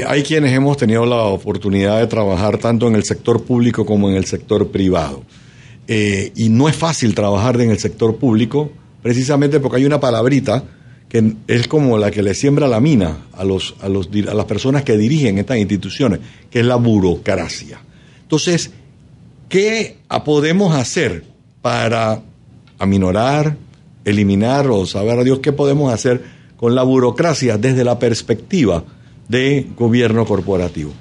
[0.06, 4.16] hay quienes hemos tenido la oportunidad de trabajar tanto en el sector público como en
[4.16, 5.22] el sector privado.
[5.88, 8.70] Eh, y no es fácil trabajar en el sector público,
[9.02, 10.64] precisamente porque hay una palabrita
[11.08, 14.44] que es como la que le siembra la mina a, los, a, los, a las
[14.44, 16.20] personas que dirigen estas instituciones,
[16.50, 17.80] que es la burocracia.
[18.22, 18.70] Entonces,
[19.48, 21.24] ¿qué podemos hacer
[21.62, 22.20] para
[22.78, 23.56] aminorar,
[24.04, 26.22] eliminar o saber a Dios qué podemos hacer
[26.56, 28.84] con la burocracia desde la perspectiva
[29.30, 30.92] de gobierno corporativo?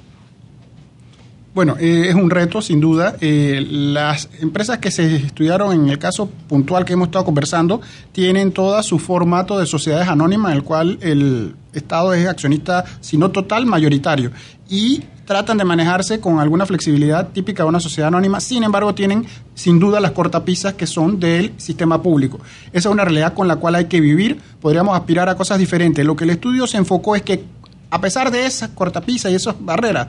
[1.52, 3.16] Bueno, eh, es un reto, sin duda.
[3.20, 7.80] Eh, las empresas que se estudiaron en el caso puntual que hemos estado conversando
[8.12, 13.16] tienen toda su formato de sociedades anónimas, en el cual el Estado es accionista, si
[13.16, 14.30] no total, mayoritario.
[14.68, 19.26] Y tratan de manejarse con alguna flexibilidad típica de una sociedad anónima, sin embargo tienen
[19.54, 22.40] sin duda las cortapisas que son del sistema público.
[22.72, 26.04] Esa es una realidad con la cual hay que vivir, podríamos aspirar a cosas diferentes.
[26.04, 27.44] Lo que el estudio se enfocó es que
[27.90, 30.08] a pesar de esas cortapisas y esas barreras,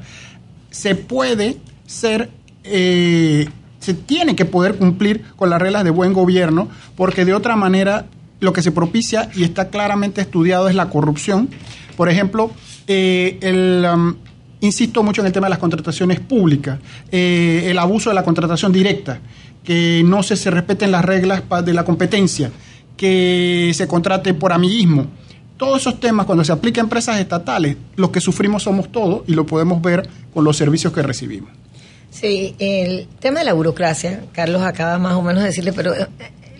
[0.69, 2.29] se puede ser,
[2.63, 3.47] eh,
[3.79, 8.05] se tiene que poder cumplir con las reglas de buen gobierno, porque de otra manera
[8.39, 11.49] lo que se propicia y está claramente estudiado es la corrupción.
[11.97, 12.51] Por ejemplo,
[12.87, 14.15] eh, el, um,
[14.61, 16.79] insisto mucho en el tema de las contrataciones públicas,
[17.11, 19.19] eh, el abuso de la contratación directa,
[19.63, 22.51] que no se, se respeten las reglas de la competencia,
[22.97, 25.07] que se contrate por amiguismo
[25.61, 29.33] todos esos temas, cuando se aplica a empresas estatales, los que sufrimos somos todos y
[29.33, 31.51] lo podemos ver con los servicios que recibimos.
[32.09, 36.07] Sí, el tema de la burocracia, Carlos acaba más o menos de decirle, pero eh,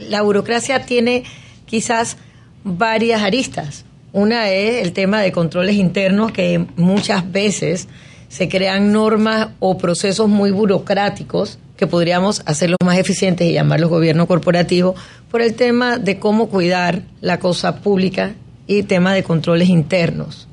[0.07, 1.23] la burocracia tiene
[1.65, 2.17] quizás
[2.63, 3.85] varias aristas.
[4.13, 7.87] Una es el tema de controles internos, que muchas veces
[8.29, 14.27] se crean normas o procesos muy burocráticos que podríamos hacerlos más eficientes y llamarlos gobierno
[14.27, 14.93] corporativo
[15.31, 18.35] por el tema de cómo cuidar la cosa pública
[18.77, 20.47] y tema de controles internos.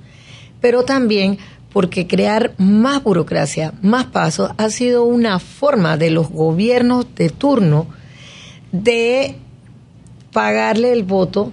[0.61, 1.39] Pero también
[1.73, 7.87] porque crear más burocracia, más pasos, ha sido una forma de los gobiernos de turno
[8.73, 9.37] de
[10.33, 11.53] pagarle el voto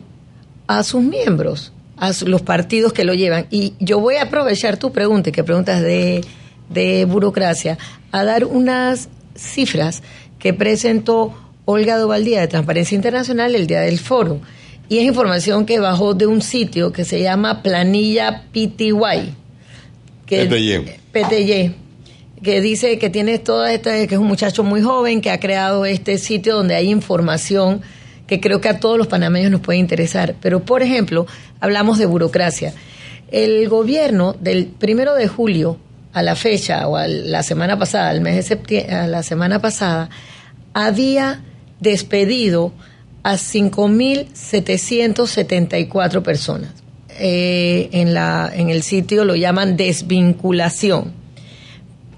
[0.67, 3.45] a sus miembros, a los partidos que lo llevan.
[3.51, 6.23] Y yo voy a aprovechar tu pregunta, que preguntas de,
[6.69, 7.77] de burocracia,
[8.11, 10.01] a dar unas cifras
[10.39, 11.33] que presentó
[11.65, 14.39] Olga Dovaldía de Transparencia Internacional el día del foro
[14.87, 19.33] y es información que bajó de un sitio que se llama Planilla PTY.
[20.25, 21.75] Que, PTY.
[22.43, 25.85] Que dice que tiene toda esta, que es un muchacho muy joven que ha creado
[25.85, 27.81] este sitio donde hay información
[28.27, 30.35] que creo que a todos los panameños nos puede interesar.
[30.41, 31.27] Pero, por ejemplo,
[31.59, 32.73] hablamos de burocracia.
[33.31, 35.77] El gobierno del primero de julio
[36.13, 39.59] a la fecha, o a la semana pasada, al mes de septiembre, a la semana
[39.59, 40.09] pasada,
[40.73, 41.43] había
[41.79, 42.71] despedido
[43.25, 46.71] a 5.774 personas.
[47.17, 51.11] Eh, en, la, en el sitio lo llaman desvinculación.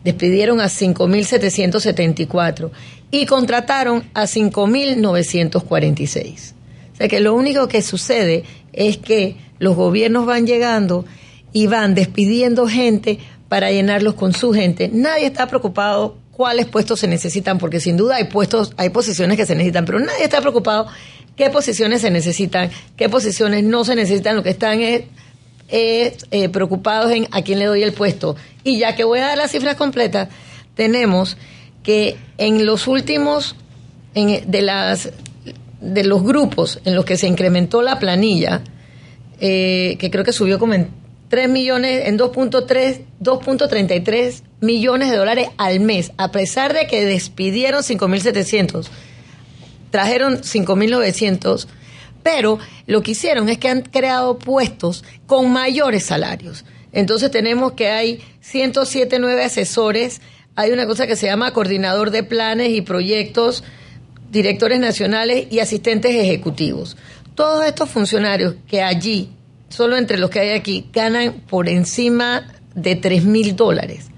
[0.03, 2.71] Despidieron a 5.774
[3.09, 6.51] y contrataron a 5.946.
[6.91, 8.43] O sea que lo único que sucede
[8.73, 11.05] es que los gobiernos van llegando
[11.53, 14.89] y van despidiendo gente para llenarlos con su gente.
[14.91, 19.45] Nadie está preocupado cuáles puestos se necesitan, porque sin duda hay puestos, hay posiciones que
[19.47, 20.87] se necesitan, pero nadie está preocupado
[21.35, 25.05] qué posiciones se necesitan, qué posiciones no se necesitan, lo que están es,
[25.69, 28.35] eh, preocupados en a quién le doy el puesto.
[28.63, 30.29] Y ya que voy a dar las cifras completas,
[30.75, 31.37] tenemos
[31.81, 33.55] que en los últimos,
[34.13, 35.09] en, de, las,
[35.81, 38.61] de los grupos en los que se incrementó la planilla,
[39.39, 40.75] eh, que creo que subió como
[41.29, 47.83] 3 millones, en 2.3, 2.33 millones de dólares al mes, a pesar de que despidieron
[47.83, 48.87] 5.700,
[49.91, 51.67] trajeron 5.900,
[52.23, 56.65] pero lo que hicieron es que han creado puestos con mayores salarios.
[56.91, 60.21] Entonces tenemos que hay 107 nueve asesores,
[60.55, 63.63] hay una cosa que se llama coordinador de planes y proyectos,
[64.31, 66.97] directores nacionales y asistentes ejecutivos.
[67.35, 69.29] Todos estos funcionarios que allí,
[69.69, 74.09] solo entre los que hay aquí, ganan por encima de 3 mil dólares.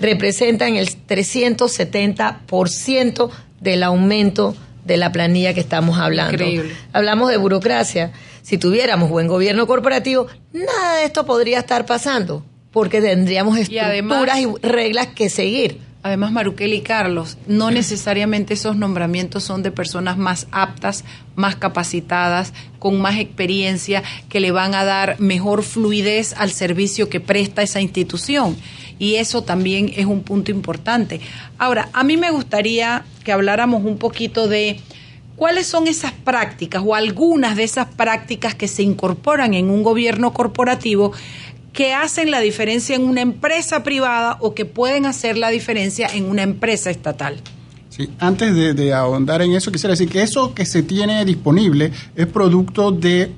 [0.00, 3.30] Representan el 370%
[3.60, 6.34] del aumento de la planilla que estamos hablando.
[6.34, 6.74] Increíble.
[6.92, 8.12] Hablamos de burocracia.
[8.42, 14.46] Si tuviéramos buen gobierno corporativo, nada de esto podría estar pasando, porque tendríamos estructuras y,
[14.62, 15.80] reglas que seguir.
[16.04, 21.02] Además, Maruquel y Carlos, no necesariamente esos nombramientos son de personas más aptas,
[21.34, 27.20] más capacitadas, con más experiencia, que le van a dar mejor fluidez al servicio que
[27.20, 28.54] presta esa institución.
[28.98, 31.22] Y eso también es un punto importante.
[31.56, 34.80] Ahora, a mí me gustaría que habláramos un poquito de
[35.36, 40.34] cuáles son esas prácticas o algunas de esas prácticas que se incorporan en un gobierno
[40.34, 41.12] corporativo
[41.74, 46.30] que hacen la diferencia en una empresa privada o que pueden hacer la diferencia en
[46.30, 47.40] una empresa estatal.
[47.90, 52.26] Sí, antes de, ahondar en eso, quisiera decir que eso que se tiene disponible es
[52.26, 53.32] producto de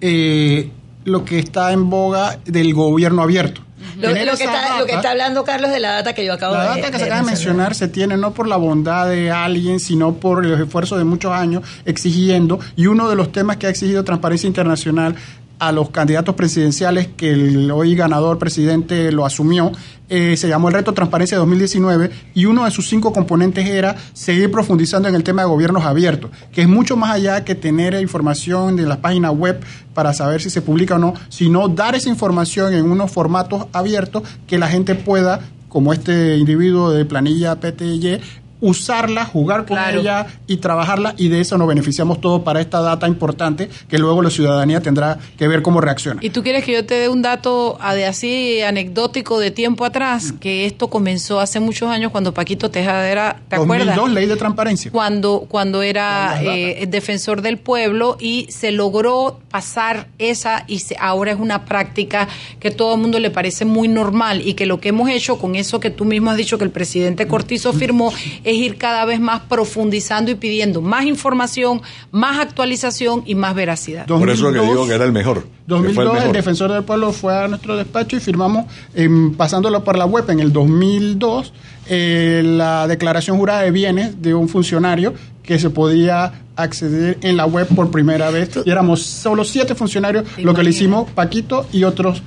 [0.00, 0.70] eh,
[1.04, 3.62] lo que está en boga del gobierno abierto.
[3.96, 6.98] Lo, que está, hablando Carlos de la data que yo acabo de La data que
[6.98, 10.60] se acaba de mencionar se tiene no por la bondad de alguien, sino por los
[10.60, 15.16] esfuerzos de muchos años exigiendo, y uno de los temas que ha exigido Transparencia Internacional
[15.58, 19.72] a los candidatos presidenciales que el hoy ganador presidente lo asumió.
[20.08, 24.50] Eh, se llamó el Reto Transparencia 2019 y uno de sus cinco componentes era seguir
[24.50, 28.76] profundizando en el tema de gobiernos abiertos, que es mucho más allá que tener información
[28.76, 29.60] de las páginas web
[29.92, 34.22] para saber si se publica o no, sino dar esa información en unos formatos abiertos
[34.46, 38.20] que la gente pueda como este individuo de planilla PTY,
[38.60, 43.06] usarla, jugar con ella y trabajarla y de eso nos beneficiamos todos para esta data
[43.06, 46.20] importante que luego la ciudadanía tendrá que ver cómo reacciona.
[46.22, 50.32] ¿Y tú quieres que yo te dé un dato de así anecdótico de tiempo atrás?
[50.40, 54.14] Que esto comenzó hace muchos años cuando Paquito Tejada era, ¿te 2002, acuerdas?
[54.14, 54.90] ley de transparencia.
[54.90, 61.38] Cuando, cuando era eh, defensor del pueblo y se logró pasar esa y ahora es
[61.38, 62.28] una práctica
[62.60, 65.54] que todo el mundo le parece muy normal y que lo que hemos hecho con
[65.54, 68.12] eso que tú mismo has dicho que el presidente Cortizo firmó
[68.48, 74.06] es ir cada vez más profundizando y pidiendo más información, más actualización y más veracidad.
[74.06, 75.46] Por eso que digo que era el mejor.
[75.66, 80.06] 2002 el, defensor del pueblo fue a nuestro despacho y firmamos, em, pasándolo por la
[80.06, 81.52] web en el 2002,
[81.88, 87.46] eh, la declaración jurada de bienes de un funcionario que se podía acceder en la
[87.46, 88.50] web por primera vez.
[88.64, 92.22] Y éramos solo siete funcionarios, lo que le hicimos Paquito y otros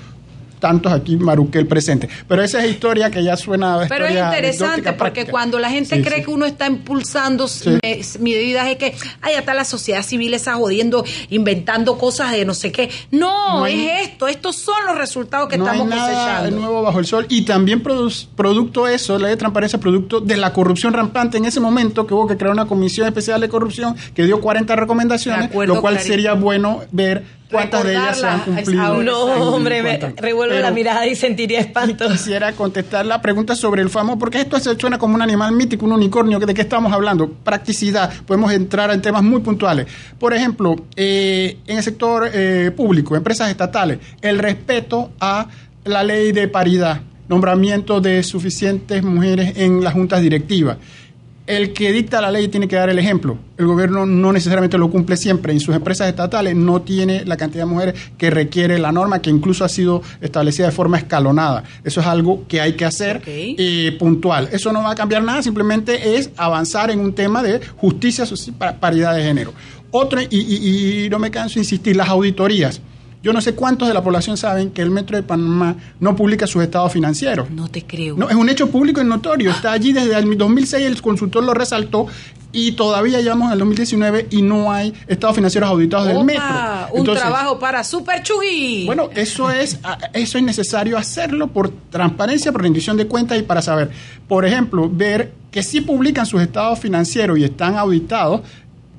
[0.62, 2.08] tantos aquí Maruquel presente.
[2.30, 3.86] Pero esa es historia que ya suena.
[3.90, 7.48] Pero es interesante porque cuando la gente cree que uno está impulsando
[8.20, 12.72] medidas es que, ay, está la sociedad civil está jodiendo, inventando cosas de no sé
[12.72, 12.90] qué.
[13.12, 17.06] No, es esto, estos son los resultados que estamos hay nada de nuevo bajo el
[17.06, 17.26] sol.
[17.28, 21.60] Y también producto eso, la ley de transparencia, producto de la corrupción rampante en ese
[21.60, 25.82] momento que hubo que crear una comisión especial de corrupción que dio 40 recomendaciones, lo
[25.82, 29.04] cual sería bueno ver ¿Cuántas de ellas se han cumplido?
[29.04, 32.08] No, hombre, me revuelvo la mirada y sentiría espanto.
[32.10, 35.86] Quisiera contestar la pregunta sobre el famoso, porque esto se suena como un animal mítico,
[35.86, 37.30] un unicornio, ¿de qué estamos hablando?
[37.30, 39.88] Practicidad, podemos entrar en temas muy puntuales.
[40.18, 45.48] Por ejemplo, eh, en el sector eh, público, empresas estatales, el respeto a
[45.84, 50.78] la ley de paridad, nombramiento de suficientes mujeres en las juntas directivas
[51.52, 53.38] el que dicta la ley tiene que dar el ejemplo.
[53.58, 55.52] El gobierno no necesariamente lo cumple siempre.
[55.52, 59.30] En sus empresas estatales no tiene la cantidad de mujeres que requiere la norma, que
[59.30, 61.66] incluso ha sido establecida de forma escalonada.
[61.84, 64.48] Eso es algo que hay que hacer eh, puntual.
[64.54, 68.24] Eso no va a cambiar nada, simplemente es avanzar en un tema de justicia,
[68.80, 69.54] paridad de género.
[69.92, 72.82] Otro, y no me canso de insistir, las auditorías.
[73.24, 76.48] Yo no sé cuántos de la población saben que el Metro de Panamá no publica
[76.48, 77.50] sus estados financieros.
[77.52, 78.18] No te creo.
[78.18, 79.52] No, es un hecho público y notorio.
[79.52, 82.08] Está allí desde el 2006, el consultor lo resaltó
[82.52, 86.44] y todavía llevamos el 2019 y no hay estados financieros auditados del Metro.
[86.94, 88.86] un trabajo para Super Chugui.
[88.86, 89.80] Bueno, eso es,
[90.14, 93.92] eso es necesario hacerlo por transparencia, por rendición de cuentas y para saber,
[94.28, 98.42] por ejemplo, ver que si publican sus estados financieros y están auditados,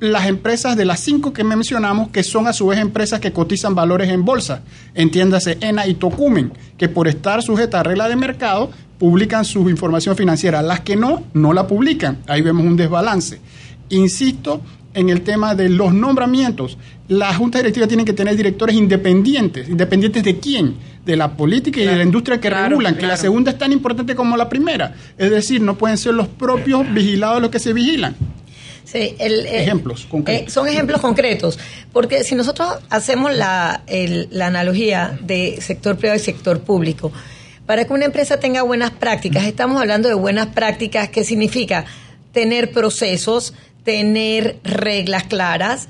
[0.02, 3.76] las empresas de las cinco que mencionamos, que son a su vez empresas que cotizan
[3.76, 4.62] valores en bolsa,
[4.94, 10.16] entiéndase ENA y Tocumen, que por estar sujetas a regla de mercado publican su información
[10.16, 10.60] financiera.
[10.60, 12.18] Las que no, no la publican.
[12.26, 13.38] Ahí vemos un desbalance.
[13.90, 14.60] Insisto
[14.92, 16.78] en el tema de los nombramientos.
[17.06, 19.68] La Junta Directiva tiene que tener directores independientes.
[19.68, 20.74] ¿Independientes de quién?
[21.06, 24.16] De la política y de la industria que regulan, que la segunda es tan importante
[24.16, 24.96] como la primera.
[25.16, 28.16] Es decir, no pueden ser los propios vigilados los que se vigilan.
[28.84, 30.48] Sí, el, ejemplos concretos.
[30.48, 31.58] Eh, son ejemplos concretos,
[31.92, 33.82] porque si nosotros hacemos la,
[34.30, 37.12] la analogía de sector privado y sector público,
[37.66, 41.84] para que una empresa tenga buenas prácticas, estamos hablando de buenas prácticas, que significa
[42.32, 43.54] tener procesos,
[43.84, 45.88] tener reglas claras,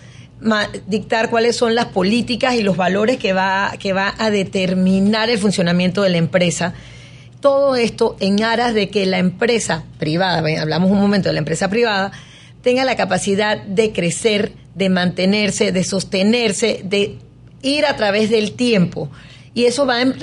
[0.86, 5.38] dictar cuáles son las políticas y los valores que va, que va a determinar el
[5.38, 6.74] funcionamiento de la empresa.
[7.40, 11.68] Todo esto en aras de que la empresa privada, hablamos un momento de la empresa
[11.68, 12.12] privada,
[12.62, 17.18] tenga la capacidad de crecer, de mantenerse, de sostenerse, de
[17.62, 19.10] ir a través del tiempo.
[19.54, 20.16] Y eso va en,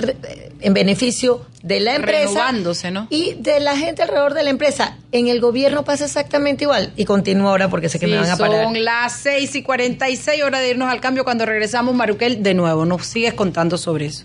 [0.72, 2.52] beneficio de la empresa
[2.90, 3.06] ¿no?
[3.10, 4.96] y de la gente alrededor de la empresa.
[5.12, 6.92] En el gobierno pasa exactamente igual.
[6.96, 8.64] Y continúo ahora porque sé que me van a parar.
[8.64, 11.22] Son las 6 y 46 horas de irnos al cambio.
[11.22, 14.24] Cuando regresamos, Maruquel, de nuevo, nos sigues contando sobre eso.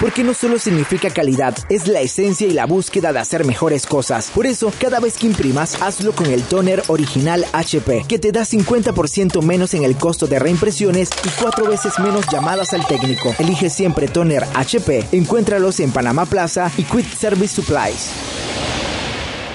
[0.00, 4.30] porque no solo significa calidad, es la esencia y la búsqueda de hacer mejores cosas.
[4.30, 8.42] Por eso, cada vez que imprimas, hazlo con el toner original HP, que te da
[8.42, 13.34] 50% menos en el costo de reimpresiones y cuatro veces menos llamadas al técnico.
[13.38, 15.06] Elige siempre toner HP.
[15.12, 18.10] Encuéntralos en Panamá Plaza y Quick Service Supplies.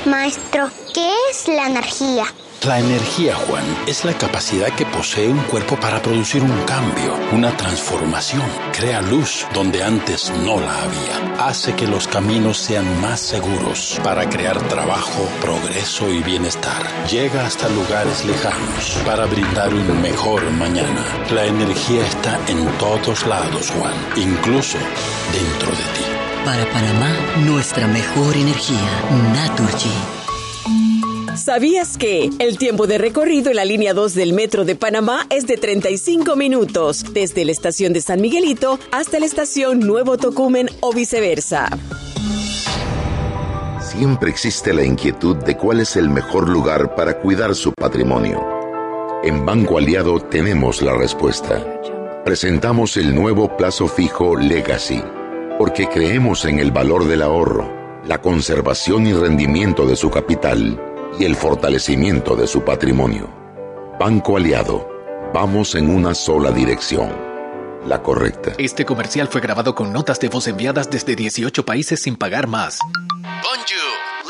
[0.06, 2.26] Maestro, ¿qué es la energía?
[2.66, 7.58] La energía, Juan, es la capacidad que posee un cuerpo para producir un cambio, una
[7.58, 8.44] transformación.
[8.72, 11.46] Crea luz donde antes no la había.
[11.46, 16.82] Hace que los caminos sean más seguros para crear trabajo, progreso y bienestar.
[17.12, 21.04] Llega hasta lugares lejanos para brindar un mejor mañana.
[21.32, 24.78] La energía está en todos lados, Juan, incluso
[25.34, 26.06] dentro de ti.
[26.46, 27.12] Para Panamá,
[27.46, 28.90] nuestra mejor energía,
[29.34, 30.13] Naturgy.
[31.36, 35.48] ¿Sabías que el tiempo de recorrido en la línea 2 del metro de Panamá es
[35.48, 40.94] de 35 minutos, desde la estación de San Miguelito hasta la estación Nuevo Tocumen o
[40.94, 41.70] viceversa?
[43.82, 48.40] Siempre existe la inquietud de cuál es el mejor lugar para cuidar su patrimonio.
[49.24, 51.66] En Banco Aliado tenemos la respuesta.
[52.24, 55.02] Presentamos el nuevo plazo fijo Legacy,
[55.58, 57.72] porque creemos en el valor del ahorro,
[58.06, 63.30] la conservación y rendimiento de su capital y el fortalecimiento de su patrimonio.
[64.00, 64.90] Banco Aliado,
[65.34, 67.12] vamos en una sola dirección,
[67.86, 68.54] la correcta.
[68.58, 72.80] Este comercial fue grabado con notas de voz enviadas desde 18 países sin pagar más.
[73.22, 74.03] Bonjour,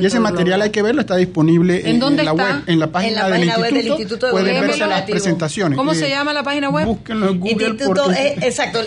[0.00, 3.44] y ese material hay que verlo, está disponible en, la web, en la página, del,
[3.86, 5.76] instituto, Pueden verse las presentaciones.
[5.76, 6.86] ¿Cómo se eh, llama la página web?
[6.86, 7.68] Búsquenlo en Google.
[7.68, 8.80] Instituto, eh, exacto,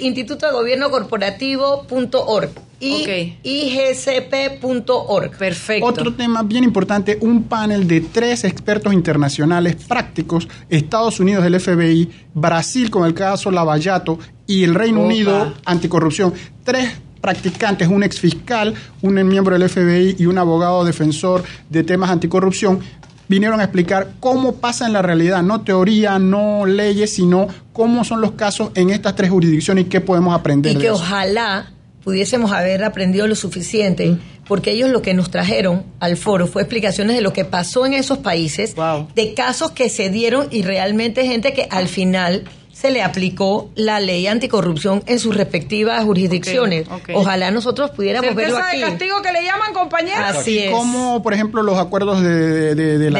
[0.00, 5.36] Instituto de Gobierno Corporativo.org y igcp.org.
[5.38, 5.86] Perfecto.
[5.86, 12.10] Otro tema bien importante, un panel de tres expertos internacionales prácticos, Estados Unidos, el FBI,
[12.34, 16.34] Brasil con el caso Lavallato y el Reino Unido, anticorrupción.
[16.64, 16.92] Tres
[17.24, 22.80] practicantes, un exfiscal, un miembro del FBI y un abogado defensor de temas anticorrupción,
[23.28, 28.20] vinieron a explicar cómo pasa en la realidad, no teoría, no leyes, sino cómo son
[28.20, 30.76] los casos en estas tres jurisdicciones y qué podemos aprender.
[30.76, 31.72] Y que ojalá
[32.04, 37.16] pudiésemos haber aprendido lo suficiente, porque ellos lo que nos trajeron al foro fue explicaciones
[37.16, 38.74] de lo que pasó en esos países,
[39.14, 42.44] de casos que se dieron y realmente gente que al final
[42.74, 46.86] se le aplicó la ley anticorrupción en sus respectivas jurisdicciones.
[47.14, 48.80] Ojalá nosotros pudiéramos verlo aquí.
[48.80, 50.36] de castigo que le llaman compañeros.
[50.36, 50.72] Así es.
[50.72, 53.10] Como, por ejemplo, los acuerdos de, de, de,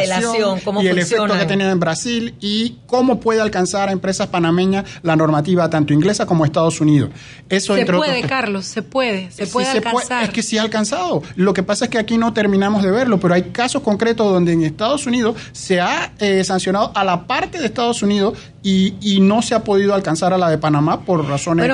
[0.82, 5.14] y el efecto que tenían en Brasil y cómo puede alcanzar a empresas panameñas la
[5.14, 7.10] normativa tanto inglesa como Estados Unidos.
[7.48, 10.24] Eso se puede, Carlos, se puede, se puede alcanzar.
[10.24, 11.22] es que sí ha alcanzado.
[11.36, 14.52] Lo que pasa es que aquí no terminamos de verlo, pero hay casos concretos donde
[14.52, 19.20] en Estados Unidos se ha eh, sancionado a la parte de Estados Unidos y, y
[19.20, 21.70] no se ha podido alcanzar a la de Panamá por razones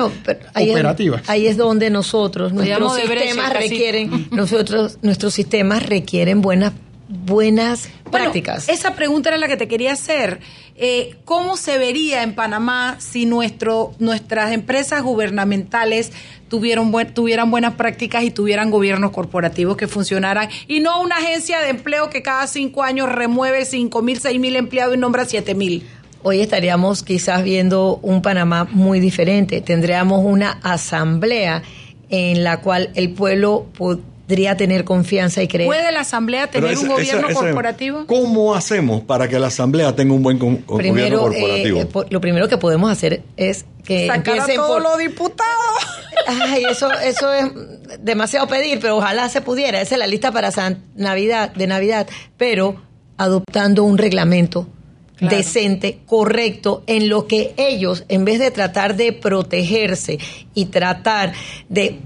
[0.53, 1.23] operativas.
[1.27, 6.73] ahí es donde nosotros, nuestros sistemas requieren, nosotros, nuestros sistemas requieren buenas
[7.11, 8.69] buenas prácticas.
[8.69, 10.39] Esa pregunta era la que te quería hacer.
[10.75, 16.11] Eh, ¿Cómo se vería en Panamá si nuestro, nuestras empresas gubernamentales
[16.47, 21.69] tuvieron tuvieran buenas prácticas y tuvieran gobiernos corporativos que funcionaran y no una agencia de
[21.69, 25.85] empleo que cada cinco años remueve cinco mil, seis mil empleados y nombra siete mil?
[26.23, 29.61] Hoy estaríamos quizás viendo un Panamá muy diferente.
[29.61, 31.63] Tendríamos una asamblea
[32.09, 35.67] en la cual el pueblo podría tener confianza y creer.
[35.67, 38.05] ¿Puede la asamblea tener un gobierno corporativo?
[38.05, 41.79] ¿Cómo hacemos para que la asamblea tenga un buen gobierno corporativo?
[41.79, 45.51] Eh, lo primero que podemos hacer es que sacar a todos los diputados.
[46.27, 47.45] Ay, eso, eso es
[47.99, 49.81] demasiado pedir, pero ojalá se pudiera.
[49.81, 50.51] Esa es la lista para
[50.95, 52.07] Navidad, de Navidad,
[52.37, 52.75] pero
[53.17, 54.67] adoptando un reglamento
[55.21, 60.17] decente, correcto, en lo que ellos, en vez de tratar de protegerse
[60.53, 61.33] y tratar
[61.69, 61.99] de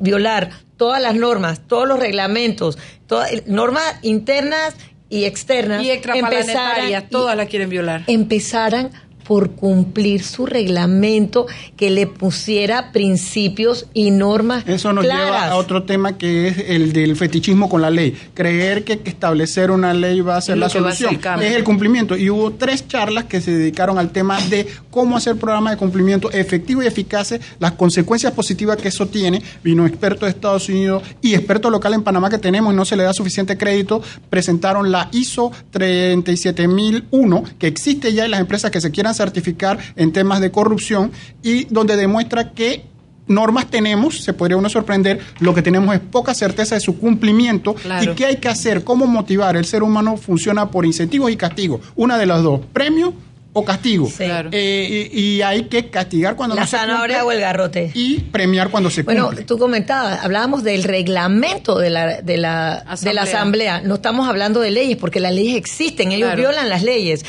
[0.00, 4.74] violar todas las normas, todos los reglamentos, todas, normas internas
[5.08, 8.04] y externas, y extraplanetarias, todas las quieren violar.
[8.06, 8.90] Empezaran
[9.28, 14.64] por cumplir su reglamento que le pusiera principios y normas.
[14.66, 18.16] Eso nos lleva a otro tema que es el del fetichismo con la ley.
[18.32, 21.20] Creer que establecer una ley va a ser la solución.
[21.42, 22.16] es el cumplimiento.
[22.16, 26.30] Y hubo tres charlas que se dedicaron al tema de cómo hacer programas de cumplimiento
[26.30, 29.42] efectivos y eficaces, las consecuencias positivas que eso tiene.
[29.62, 32.96] Vino expertos de Estados Unidos y expertos locales en Panamá que tenemos y no se
[32.96, 34.00] le da suficiente crédito.
[34.30, 40.12] Presentaron la ISO 37001 que existe ya en las empresas que se quieran certificar en
[40.12, 41.12] temas de corrupción
[41.42, 42.84] y donde demuestra que
[43.28, 47.76] normas tenemos, se podría uno sorprender, lo que tenemos es poca certeza de su cumplimiento
[48.02, 49.56] y qué hay que hacer, cómo motivar.
[49.56, 53.12] El ser humano funciona por incentivos y castigos, una de las dos, premio
[53.52, 54.08] o castigo.
[54.20, 57.20] Eh, y, hay que castigar cuando la no se cumple.
[57.22, 57.90] o el garrote.
[57.94, 59.22] Y premiar cuando se cumple.
[59.22, 63.10] Bueno, tú comentabas, hablábamos del reglamento de la, de la, asamblea.
[63.10, 63.80] de la asamblea.
[63.82, 67.24] No estamos hablando de leyes, porque las leyes existen, ellos violan las leyes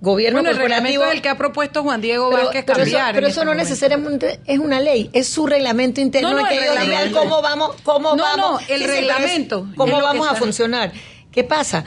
[0.00, 1.04] gobierno bueno, corporativo.
[1.04, 3.10] El, el que ha propuesto Juan Diego Vázquez pero cambiar.
[3.10, 6.54] Eso, pero eso no necesariamente es una ley, es su reglamento interno no, no, que
[6.54, 8.62] ellos digan cómo vamos, cómo no, vamos.
[8.68, 9.66] No, el reglamento.
[9.76, 10.92] cómo vamos a funcionar.
[11.32, 11.84] ¿Qué pasa?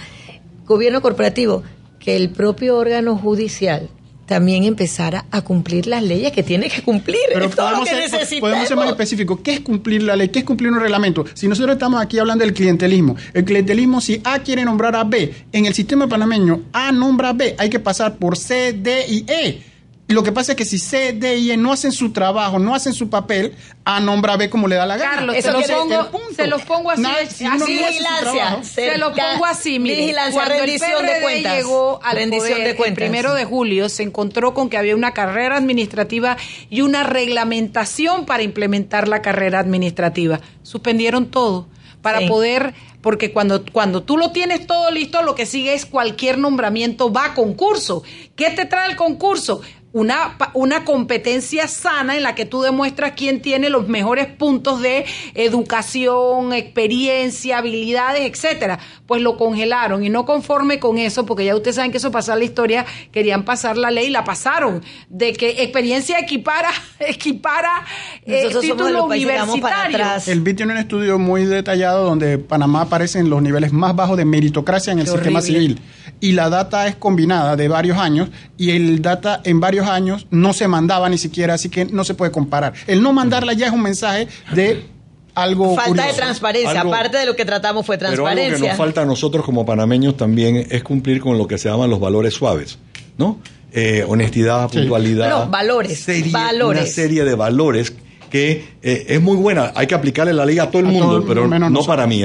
[0.65, 1.63] Gobierno corporativo,
[1.99, 3.89] que el propio órgano judicial
[4.31, 7.19] también empezar a, cumplir las leyes que tiene que cumplir.
[7.33, 9.41] Pero podemos, ser, podemos ser más específicos.
[9.43, 10.29] ¿Qué es cumplir la ley?
[10.29, 11.25] ¿Qué es cumplir un reglamento?
[11.33, 15.33] Si nosotros estamos aquí hablando del clientelismo, el clientelismo, si A quiere nombrar a B,
[15.51, 19.25] en el sistema panameño A nombra a B, hay que pasar por C, D y
[19.29, 19.70] E
[20.11, 22.73] lo que pasa es que si C, D y E no hacen su trabajo, no
[22.75, 23.55] hacen su papel,
[23.85, 25.15] A nombra B como le da la gana.
[25.15, 27.05] Carlos, se, lo pongo, se los pongo así.
[27.05, 28.63] así vigilancia.
[28.63, 29.79] Se, lo pongo así.
[29.79, 34.53] Mire, cuando el PRD de cuentas, llegó al poder, el primero de julio, se encontró
[34.53, 36.37] con que había una carrera administrativa
[36.69, 40.39] y una reglamentación para implementar la carrera administrativa.
[40.63, 41.67] Suspendieron todo
[42.01, 46.37] para poder porque cuando, cuando tú lo tienes todo listo, lo que sigue es cualquier
[46.37, 48.03] nombramiento va a concurso.
[48.35, 49.61] ¿Qué te trae el concurso?
[49.93, 55.05] Una, una competencia sana en la que tú demuestras quién tiene los mejores puntos de
[55.33, 58.79] educación, experiencia, habilidades, etcétera.
[59.05, 62.35] Pues lo congelaron y no conforme con eso, porque ya ustedes saben que eso pasa
[62.35, 66.69] la historia, querían pasar la ley y la pasaron, de que experiencia equipara,
[66.99, 67.85] equipara
[68.25, 69.97] eh, título universitario.
[70.27, 74.17] El BIT tiene un estudio muy detallado donde Panamá aparece en los niveles más bajos
[74.17, 75.81] de meritocracia en el sistema civil
[76.21, 80.53] y la data es combinada de varios años y el data en varios años no
[80.53, 82.73] se mandaba ni siquiera, así que no se puede comparar.
[82.87, 84.85] El no mandarla ya es un mensaje de
[85.33, 86.81] algo falta de transparencia.
[86.81, 89.65] Aparte de lo que tratamos fue transparencia pero algo que nos falta a nosotros como
[89.65, 92.77] panameños también es cumplir con lo que se llaman los valores suaves
[93.17, 93.39] no
[93.73, 95.29] eh, honestidad puntualidad.
[95.29, 97.93] No, valores valores una serie de valores
[98.31, 101.47] que eh, es muy buena, hay que aplicarle la ley a todo el mundo, pero
[101.47, 102.23] no para mí,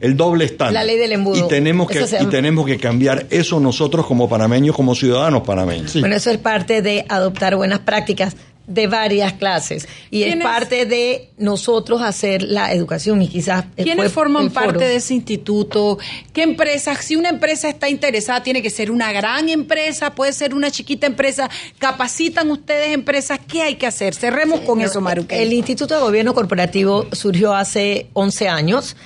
[0.00, 0.74] el, doble estándar.
[0.74, 1.44] La ley del embudo.
[1.44, 5.98] Y tenemos, que, y tenemos que cambiar eso nosotros como panameños, como ciudadanos panameños.
[5.98, 8.36] Bueno, eso es parte de adoptar buenas prácticas
[8.68, 14.50] de varias clases y es parte de nosotros hacer la educación y quizás ¿Quiénes forman
[14.50, 15.98] parte de ese instituto?
[16.34, 17.02] ¿Qué empresas?
[17.02, 21.06] Si una empresa está interesada, tiene que ser una gran empresa, puede ser una chiquita
[21.06, 21.48] empresa.
[21.78, 23.40] ¿Capacitan ustedes empresas?
[23.48, 24.14] ¿Qué hay que hacer?
[24.14, 25.24] Cerremos con eso, Maru.
[25.30, 28.96] El Instituto de Gobierno Corporativo surgió hace 11 años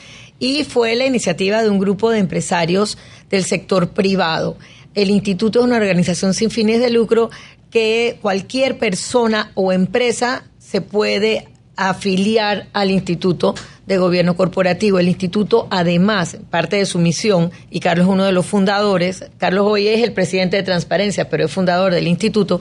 [0.41, 2.99] y fue la iniciativa de un grupo de empresarios
[3.31, 4.57] del sector privado.
[4.95, 7.31] El instituto es una organización sin fines de lucro
[7.73, 13.55] que cualquier persona o empresa se puede afiliar al Instituto
[13.87, 14.99] de Gobierno Corporativo.
[14.99, 19.67] El instituto, además, parte de su misión, y Carlos es uno de los fundadores, Carlos
[19.67, 22.61] hoy es el presidente de Transparencia, pero es fundador del instituto,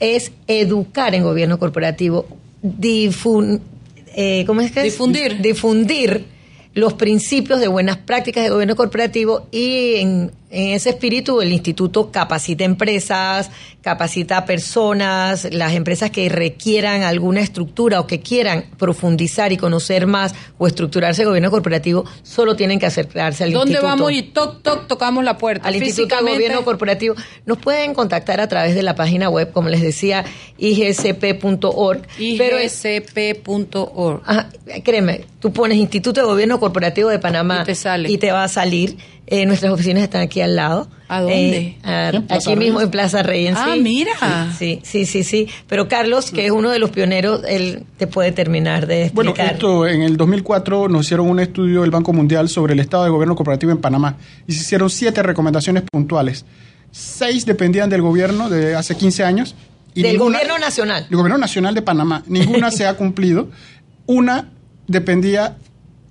[0.00, 2.26] es educar en gobierno corporativo,
[2.86, 5.40] eh, ¿cómo es que difundir.
[5.40, 6.26] difundir
[6.74, 12.12] los principios de buenas prácticas de gobierno corporativo y en en ese espíritu, el instituto
[12.12, 13.50] capacita empresas,
[13.82, 20.34] capacita personas, las empresas que requieran alguna estructura o que quieran profundizar y conocer más
[20.56, 23.72] o estructurarse el gobierno corporativo, solo tienen que acercarse al instituto.
[23.72, 25.66] ¿Dónde vamos y toc, toc, tocamos la puerta?
[25.68, 27.16] Al Instituto de Gobierno Corporativo.
[27.46, 30.24] Nos pueden contactar a través de la página web, como les decía,
[30.58, 32.02] igsp.org.
[32.18, 34.22] igsp.org.
[34.84, 38.10] Créeme, tú pones Instituto de Gobierno Corporativo de Panamá y te, sale.
[38.10, 38.96] Y te va a salir
[39.26, 40.88] eh, nuestras oficinas están aquí al lado.
[41.08, 41.78] ¿A dónde?
[41.82, 43.54] Eh, aquí mismo en Plaza Reyes.
[43.56, 44.12] Ah, mira.
[44.58, 45.48] Sí, sí, sí, sí.
[45.66, 49.34] Pero Carlos, que es uno de los pioneros, él te puede terminar de explicar.
[49.34, 53.04] Bueno, esto en el 2004 nos hicieron un estudio del Banco Mundial sobre el estado
[53.04, 54.16] de gobierno corporativo en Panamá
[54.46, 56.44] y se hicieron siete recomendaciones puntuales.
[56.90, 59.54] Seis dependían del gobierno de hace 15 años.
[59.94, 61.06] Y del gobierno nacional.
[61.08, 62.22] Del gobierno nacional de Panamá.
[62.26, 63.48] Ninguna se ha cumplido.
[64.06, 64.50] Una
[64.86, 65.56] dependía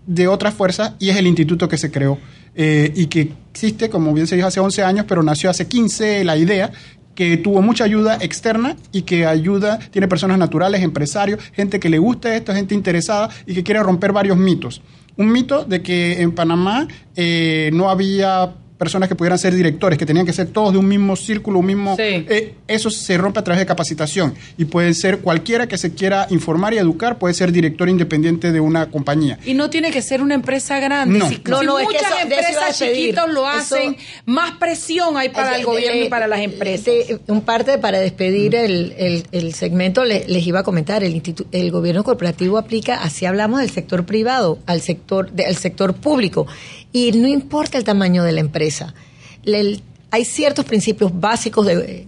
[0.08, 2.18] de otra fuerza y es el instituto que se creó.
[2.56, 6.24] Eh, y que existe, como bien se dijo, hace 11 años, pero nació hace 15
[6.24, 6.72] la idea
[7.16, 12.00] que tuvo mucha ayuda externa y que ayuda, tiene personas naturales, empresarios, gente que le
[12.00, 14.82] gusta esto, gente interesada y que quiere romper varios mitos.
[15.16, 20.06] Un mito de que en Panamá eh, no había personas que pudieran ser directores, que
[20.06, 21.96] tenían que ser todos de un mismo círculo, un mismo...
[21.98, 26.28] Eh, eso se rompe a través de capacitación y puede ser cualquiera que se quiera
[26.32, 29.40] informar y educar, puede ser director independiente de una compañía.
[29.46, 31.18] Y no tiene que ser una empresa grande.
[31.18, 36.10] No, si, no, muchas empresas chiquitas lo hacen, más presión hay para el gobierno y
[36.10, 36.94] para las empresas.
[37.28, 41.22] un parte para despedir el, el, segmento les, iba a comentar, el,
[41.54, 46.48] el gobierno corporativo aplica, así hablamos del sector privado, al sector, del sector público
[46.94, 48.94] y no importa el tamaño de la empresa.
[50.12, 52.08] hay ciertos principios básicos de,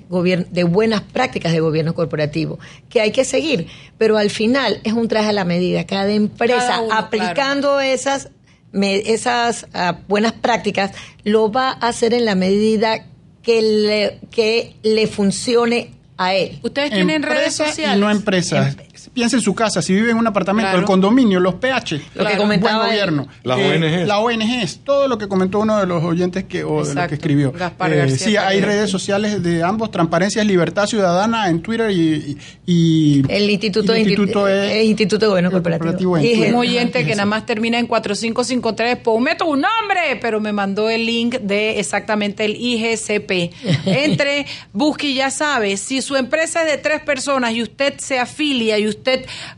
[0.50, 3.68] de buenas prácticas de gobierno corporativo que hay que seguir,
[3.98, 5.86] pero al final es un traje a la medida.
[5.86, 8.30] Cada empresa aplicando esas,
[8.72, 10.92] esas ah, buenas prácticas
[11.24, 13.08] lo va a hacer en la medida
[13.42, 16.60] que le, que le funcione a él.
[16.64, 18.00] ¿Ustedes tienen redes sociales?
[18.00, 18.78] no empresas.
[19.14, 22.38] Piensa en su casa, si vive en un apartamento, el condominio, los PH, lo que
[22.38, 24.08] comentaba buen gobierno, las eh, ONGs.
[24.08, 27.16] la ONG, todo lo que comentó uno de los oyentes que o de lo que
[27.16, 27.52] escribió.
[27.52, 31.92] Gaspar Eh, García sí, hay redes sociales de ambos, Transparencia es Libertad Ciudadana en Twitter
[31.92, 36.18] y, y- y El Instituto, el instituto es eh, Instituto de Gobierno Corporativo.
[36.18, 36.54] en Y- Twitter.
[36.54, 41.06] Un oyente que nada más termina en 4553, ponme tu nombre, pero me mandó el
[41.06, 43.54] link de exactamente el IGCP.
[43.86, 48.20] Entre, busque y ya sabe, si su empresa es de tres personas y usted se
[48.20, 48.95] afilia y usted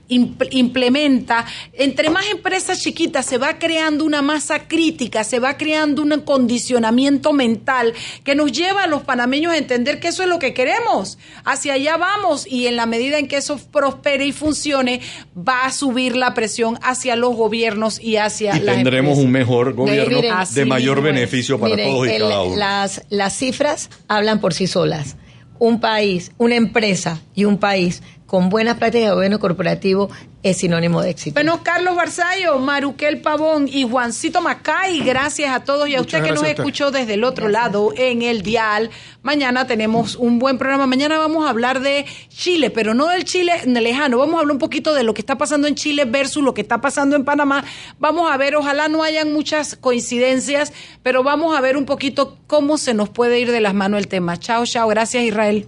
[0.09, 6.01] imp- implementa, entre más empresas chiquitas se va creando una masa crítica, se va creando
[6.01, 10.39] un condicionamiento mental que nos lleva a los panameños a entender que eso es lo
[10.39, 11.17] que queremos.
[11.45, 15.01] Hacia allá vamos y en la medida en que eso prospere y funcione,
[15.37, 19.25] va a subir la presión hacia los gobiernos y hacia Y las tendremos empresas.
[19.25, 22.55] un mejor gobierno miren, de mayor beneficio para Miren, todos y el- cada uno.
[22.57, 25.15] Las, las cifras hablan por sí solas.
[25.59, 30.09] Un país, una empresa y un país con buenas prácticas de gobierno corporativo
[30.43, 31.33] es sinónimo de éxito.
[31.33, 36.29] Bueno, Carlos Barzallo, Maruquel Pavón y Juancito Macay, gracias a todos y a Muchas usted
[36.29, 38.91] que nos escuchó desde el otro lado en el dial.
[39.23, 40.85] Mañana tenemos un buen programa.
[40.87, 44.17] Mañana vamos a hablar de Chile, pero no del Chile lejano.
[44.17, 46.61] Vamos a hablar un poquito de lo que está pasando en Chile versus lo que
[46.61, 47.63] está pasando en Panamá.
[47.97, 52.77] Vamos a ver, ojalá no hayan muchas coincidencias, pero vamos a ver un poquito cómo
[52.77, 54.37] se nos puede ir de las manos el tema.
[54.37, 54.87] Chao, chao.
[54.89, 55.67] Gracias, Israel.